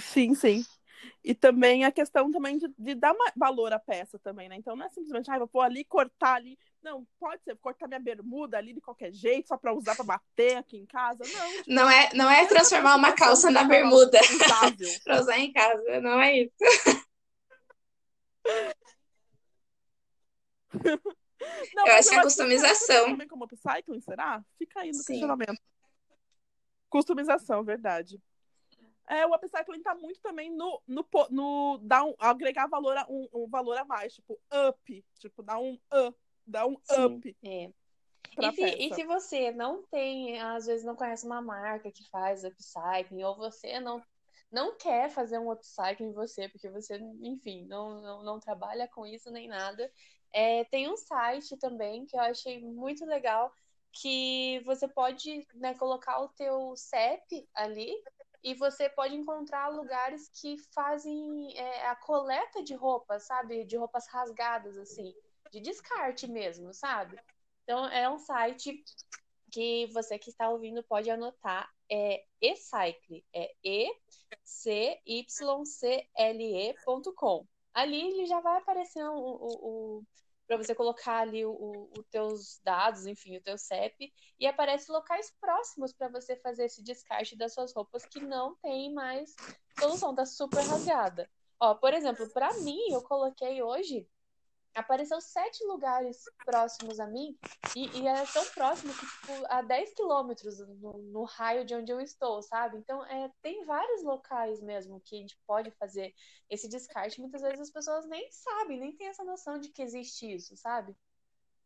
[0.00, 0.64] Sim, sim.
[1.28, 4.56] E também a questão também de, de dar valor à peça também, né?
[4.56, 6.58] Então não é simplesmente, ah, vou pôr ali, cortar ali.
[6.82, 10.56] Não, pode ser cortar minha bermuda ali de qualquer jeito, só pra usar pra bater
[10.56, 11.22] aqui em casa.
[11.24, 14.18] Não, tipo, Não é, não é transformar uma calça na bermuda
[15.04, 16.54] para usar em casa, não é isso.
[21.74, 23.10] Não, Eu mas acho que é customização.
[23.10, 24.42] Também como upcycling, será?
[24.58, 25.04] Fica aí no Sim.
[25.04, 25.60] questionamento.
[26.88, 28.18] Customização, verdade.
[29.08, 33.26] É, o upcycling tá muito também no, no, no dar um, agregar valor a, um,
[33.32, 34.38] um valor a mais, tipo
[34.68, 37.16] up, tipo dar um up, dar um Sim.
[37.16, 37.70] up É.
[38.40, 42.44] E se, e se você não tem, às vezes não conhece uma marca que faz
[42.44, 44.00] upcycling, ou você não,
[44.50, 49.30] não quer fazer um upcycling você, porque você, enfim, não, não, não trabalha com isso
[49.30, 49.90] nem nada,
[50.32, 53.52] é, tem um site também que eu achei muito legal,
[53.90, 57.90] que você pode, né, colocar o teu CEP ali,
[58.42, 63.64] e você pode encontrar lugares que fazem é, a coleta de roupas, sabe?
[63.64, 65.14] De roupas rasgadas, assim,
[65.50, 67.18] de descarte mesmo, sabe?
[67.64, 68.82] Então, é um site
[69.50, 71.68] que você que está ouvindo pode anotar.
[71.90, 73.24] É eCycle.
[73.34, 73.96] É E-C-Y-C-L-E.com.
[77.74, 80.02] Ali ele já vai aparecer o, o, o
[80.48, 85.92] para você colocar ali os teus dados, enfim, o teu CEP, e aparece locais próximos
[85.92, 89.36] para você fazer esse descarte das suas roupas que não tem mais
[89.78, 91.30] solução, tá super rasgada.
[91.60, 94.08] Ó, por exemplo, para mim, eu coloquei hoje
[94.74, 97.36] apareceu sete lugares próximos a mim
[97.74, 101.92] e, e é tão próximo que, tipo, a 10 quilômetros no, no, raio de onde
[101.92, 102.78] eu estou, sabe?
[102.78, 106.14] Então, é, tem vários locais mesmo que a gente pode fazer
[106.48, 107.20] esse descarte.
[107.20, 110.94] Muitas vezes as pessoas nem sabem, nem têm essa noção de que existe isso, sabe?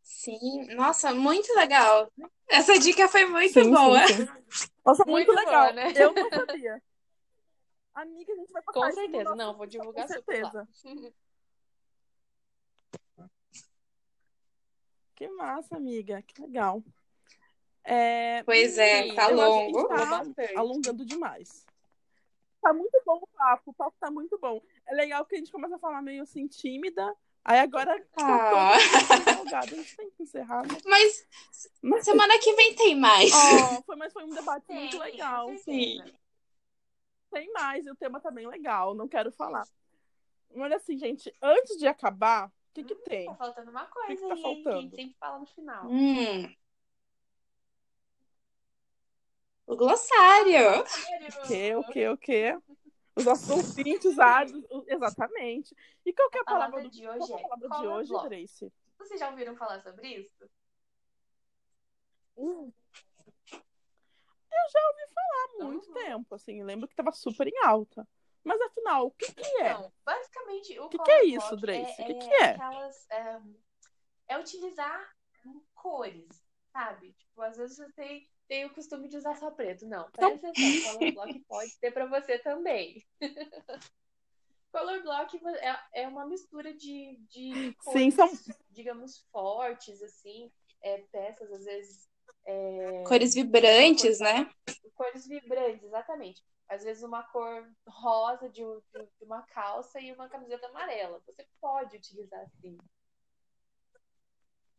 [0.03, 2.11] Sim, nossa, muito legal.
[2.48, 4.07] Essa dica foi muito Sim, boa.
[4.07, 4.68] sim, sim.
[4.84, 5.62] Nossa, muito, Muito legal.
[5.62, 5.92] boa, né?
[5.94, 6.82] Eu não sabia.
[7.94, 10.68] Amiga, a gente vai passar Com certeza, nosso- não, vou divulgar Com super lá.
[15.22, 16.20] Que massa, amiga.
[16.20, 16.82] Que legal.
[17.84, 19.86] É, Pois é, Sim, tá longo.
[19.86, 20.24] Tá
[20.56, 21.64] alongando demais.
[22.60, 23.70] Tá muito bom o papo.
[23.70, 24.60] O papo tá muito bom.
[24.84, 27.14] É legal que a gente começa a falar meio assim, tímida.
[27.44, 28.76] Aí agora tô Ah.
[29.30, 29.66] empolgada.
[29.72, 30.76] A gente tem que encerrar, né?
[30.84, 31.24] Mas
[31.80, 33.30] Mas, semana que vem tem mais.
[33.32, 35.56] ó, foi, mas foi um debate Sim, muito legal.
[35.58, 36.12] certeza.
[37.30, 38.92] Tem mais, e o tema tá bem legal.
[38.92, 39.68] Não quero falar.
[40.56, 43.26] Olha assim, gente, antes de acabar, o que que tem?
[43.26, 44.80] Tá faltando uma coisa que tá aí, hein, que a faltando?
[44.82, 45.90] gente sempre fala no final.
[45.90, 46.54] Hum.
[49.66, 50.80] O glossário.
[50.80, 52.58] O quê, o quê, o quê?
[53.14, 55.74] Os nossos ouvintes, áridos, exatamente.
[56.04, 57.38] E qual que é a A palavra palavra, do, de qual hoje que é a
[57.38, 58.28] é palavra de hoje.
[58.28, 58.72] Grace?
[58.98, 60.50] Vocês já ouviram falar sobre isso?
[62.36, 62.72] Hum.
[64.50, 65.94] Eu já ouvi falar há muito Uhum.
[65.94, 66.62] tempo, assim.
[66.62, 68.06] Lembro que tava super em alta.
[68.45, 69.70] Mas afinal, o que que é?
[69.70, 72.03] Então, basicamente, o Que que color é isso, block Drace?
[72.03, 72.51] É, Que que é é?
[72.51, 73.11] aquelas.
[73.11, 73.40] É,
[74.28, 75.11] é utilizar
[75.74, 76.28] cores,
[76.72, 77.12] sabe?
[77.12, 79.86] Tipo, às vezes você tem, tem o costume de usar só preto.
[79.86, 83.05] Não, Então presta atenção, color block pode ter pra você também.
[84.72, 88.30] color block é, é uma mistura de, de Sim, cores, são-
[88.70, 90.51] digamos, fortes, assim,
[90.82, 92.09] é, peças, às vezes,
[92.47, 94.51] é, Cores vibrantes, né?
[94.95, 96.43] cores vibrantes, exatamente.
[96.72, 101.20] Às vezes uma cor rosa de, um- de uma calça e uma camiseta amarela.
[101.26, 102.78] Você pode utilizar assim.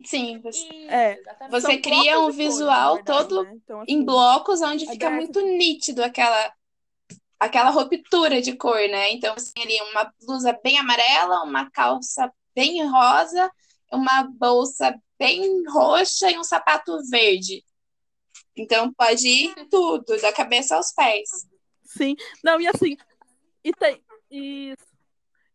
[0.04, 1.52] Sim, você, Isso, É, exatamente.
[1.62, 3.54] Você cria um cores, visual na verdade, todo né?
[3.56, 6.54] Então, em assim, blocos onde fica é muito nítido aquela
[7.40, 9.12] aquela ruptura de cor, né?
[9.12, 13.52] Então, assim, ali uma blusa bem amarela, uma calça bem rosa,
[13.92, 17.64] uma bolsa bem roxa e um sapato verde.
[18.56, 21.30] Então, pode ir tudo, da cabeça aos pés.
[21.96, 22.98] Sim, não, e assim,
[23.64, 24.76] e tem, e,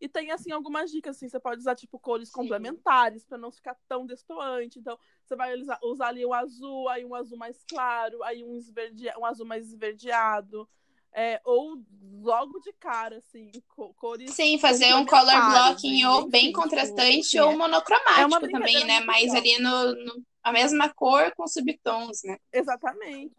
[0.01, 2.35] e tem assim algumas dicas, assim, você pode usar tipo cores Sim.
[2.35, 7.05] complementares para não ficar tão destoante, então você vai usar, usar ali um azul, aí
[7.05, 10.69] um azul mais claro, aí um, esverde, um azul mais esverdeado,
[11.13, 11.83] é, ou
[12.21, 17.21] logo de cara, assim, co- cores Sim, fazer um color blocking e, ou bem contrastante
[17.21, 19.01] assim, ou é- monocromático é também, né?
[19.01, 19.37] legal.
[19.37, 22.39] ali no, no- a mesma cor com subtons, né?
[22.53, 23.35] Exatamente,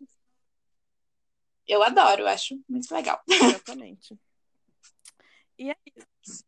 [1.70, 3.22] Eu adoro, eu acho muito legal.
[3.30, 4.20] exatamente.
[5.55, 6.43] E é isso.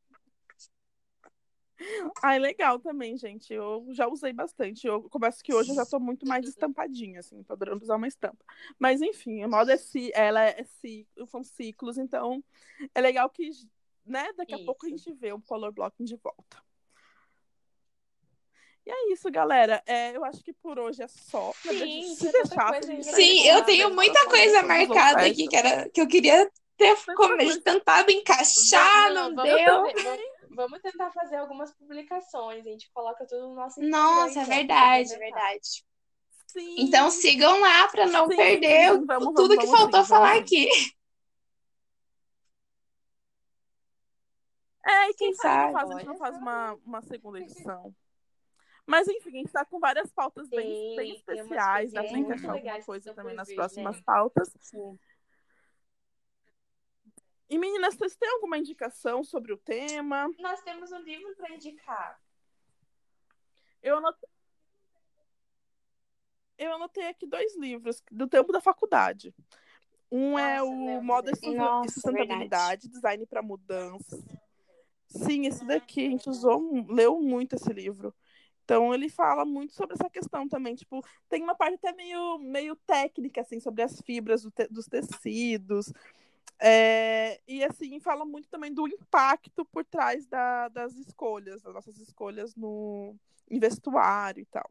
[2.24, 3.54] Ai, legal também, gente.
[3.54, 4.88] Eu já usei bastante.
[4.88, 8.08] Eu confesso que hoje eu já tô muito mais estampadinha, assim, tô adorando usar uma
[8.08, 8.44] estampa.
[8.80, 10.12] Mas enfim, a moda é ci...
[10.16, 11.08] ela é ci...
[11.28, 12.44] são ciclos, então
[12.96, 13.52] é legal que,
[14.04, 15.06] né, daqui a pouco a Isso.
[15.06, 16.64] gente vê o color blocking de volta.
[18.86, 19.82] E é isso, galera.
[19.86, 21.52] É, eu acho que por hoje é só.
[21.64, 26.02] Verdade, Sim, se deixar, coisa Sim, eu tenho muita coisa marcada aqui que, era, que
[26.02, 29.86] eu queria ter como tentado encaixar, não, vamos, deu.
[29.86, 30.20] fazer-
[30.50, 32.66] vamos- tentar fazer algumas publicações.
[32.66, 35.84] A gente coloca tudo no nosso Nossa, é Instagram, verdade, é verdade.
[36.48, 36.76] Sim.
[36.80, 39.06] Então sigam lá para não Sim, perder sim.
[39.06, 40.68] Vamos, tudo vamos, que vamos faltou falar aqui.
[44.84, 45.74] É, e quem Quem sabe não sabe?
[45.74, 47.96] faz, a gente não faz uma, uma segunda edição.
[48.92, 51.94] Mas enfim, a gente tá com várias pautas bem, Sim, bem umas especiais.
[51.94, 54.04] Dá pra encaixar alguma coisa também nas vir, próximas né?
[54.06, 54.54] pautas.
[54.60, 55.00] Sim.
[57.50, 60.30] E meninas, vocês têm alguma indicação sobre o tema?
[60.38, 62.22] Nós temos um livro para indicar.
[63.82, 64.30] Eu anotei,
[66.58, 69.34] eu anotei aqui dois livros do tempo da faculdade.
[70.12, 74.22] Um é Nossa, o lembro Moda e e Sustentabilidade, Design para Mudanças.
[75.08, 78.14] Sim, esse daqui a gente usou, leu muito esse livro.
[78.64, 82.76] Então ele fala muito sobre essa questão também, tipo, tem uma parte até meio, meio
[82.76, 85.92] técnica, assim, sobre as fibras do te- dos tecidos.
[86.60, 91.98] É, e assim, fala muito também do impacto por trás da- das escolhas, das nossas
[91.98, 93.16] escolhas no
[93.50, 94.70] em vestuário e tal.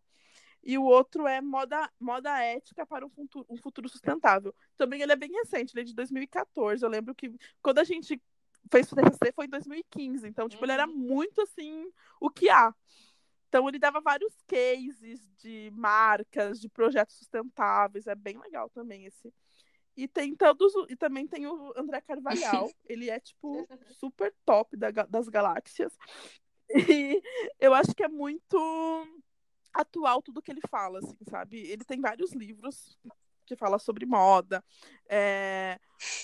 [0.63, 4.55] E o outro é moda, moda ética para um futuro, um futuro sustentável.
[4.77, 6.85] Também ele é bem recente, ele é de 2014.
[6.85, 8.21] Eu lembro que quando a gente
[8.71, 10.29] fez o TCC foi em 2015.
[10.29, 12.75] Então, tipo, ele era muito assim, o que há.
[13.51, 18.07] Então, ele dava vários cases de marcas, de projetos sustentáveis.
[18.07, 19.35] É bem legal também esse.
[19.97, 20.73] E tem todos.
[20.89, 22.71] E também tem o André Carvalhal.
[22.89, 25.93] Ele é, tipo, super top da das galáxias.
[26.89, 27.21] E
[27.59, 28.57] eu acho que é muito
[29.75, 31.59] atual tudo que ele fala, assim, sabe?
[31.59, 32.97] Ele tem vários livros
[33.45, 34.63] que fala sobre moda.
[35.09, 35.81] é,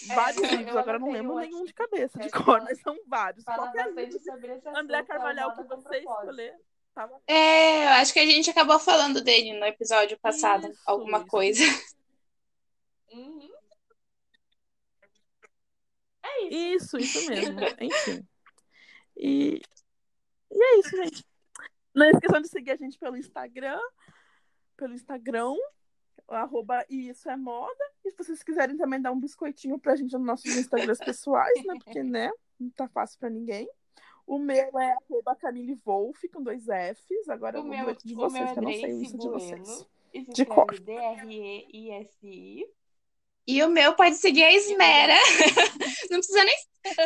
[0.06, 2.80] vários eu- eu livros, agora não lembro um nenhum de cabeça, de que cor, mas
[2.80, 3.44] são vários.
[3.44, 4.20] Qualquer livro.
[4.76, 6.54] André é Carvalhal que você escolher,
[6.96, 11.18] tava É, eu acho que a gente acabou falando dele no episódio passado, Isso, alguma
[11.18, 11.26] isso.
[11.26, 11.62] coisa.
[13.08, 13.48] Uhum.
[16.22, 16.42] É
[16.74, 16.98] isso.
[16.98, 17.60] Isso, isso mesmo.
[17.80, 18.26] Enfim.
[19.16, 19.60] E,
[20.50, 21.24] e é isso, gente.
[21.94, 23.80] Não esqueçam de seguir a gente pelo Instagram.
[24.76, 25.54] Pelo Instagram.
[26.28, 27.84] Arroba e isso é moda.
[28.04, 31.74] E se vocês quiserem também dar um biscoitinho pra gente nos nossos Instagrams pessoais, né?
[31.82, 32.30] Porque, né?
[32.58, 33.66] Não tá fácil pra ninguém.
[34.26, 37.28] O meu é arroba Camille Wolf, com dois Fs.
[37.28, 39.28] Agora O meu, de o vocês, meu é que eu não sei o isso de
[39.28, 39.86] vocês.
[40.12, 42.66] E De escreve D-R-E-I-S-I.
[43.46, 45.14] E o meu pode seguir a Esmera.
[46.10, 46.56] Não precisa nem.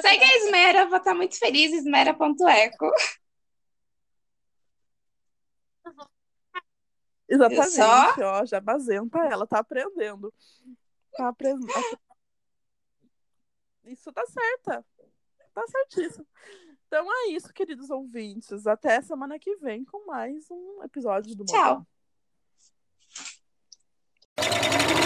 [0.01, 1.71] Segue a Esmera, eu vou estar muito feliz.
[1.73, 2.91] Esmera.eco.
[7.29, 8.15] Exatamente, Só?
[8.25, 10.33] ó, já basenta ela, tá aprendendo.
[11.13, 11.69] Tá aprendendo.
[13.85, 14.85] Isso tá certa.
[15.53, 16.27] Tá certíssimo.
[16.93, 18.67] Então é isso, queridos ouvintes.
[18.67, 21.87] Até semana que vem com mais um episódio do Tchau.
[24.37, 25.00] Modão.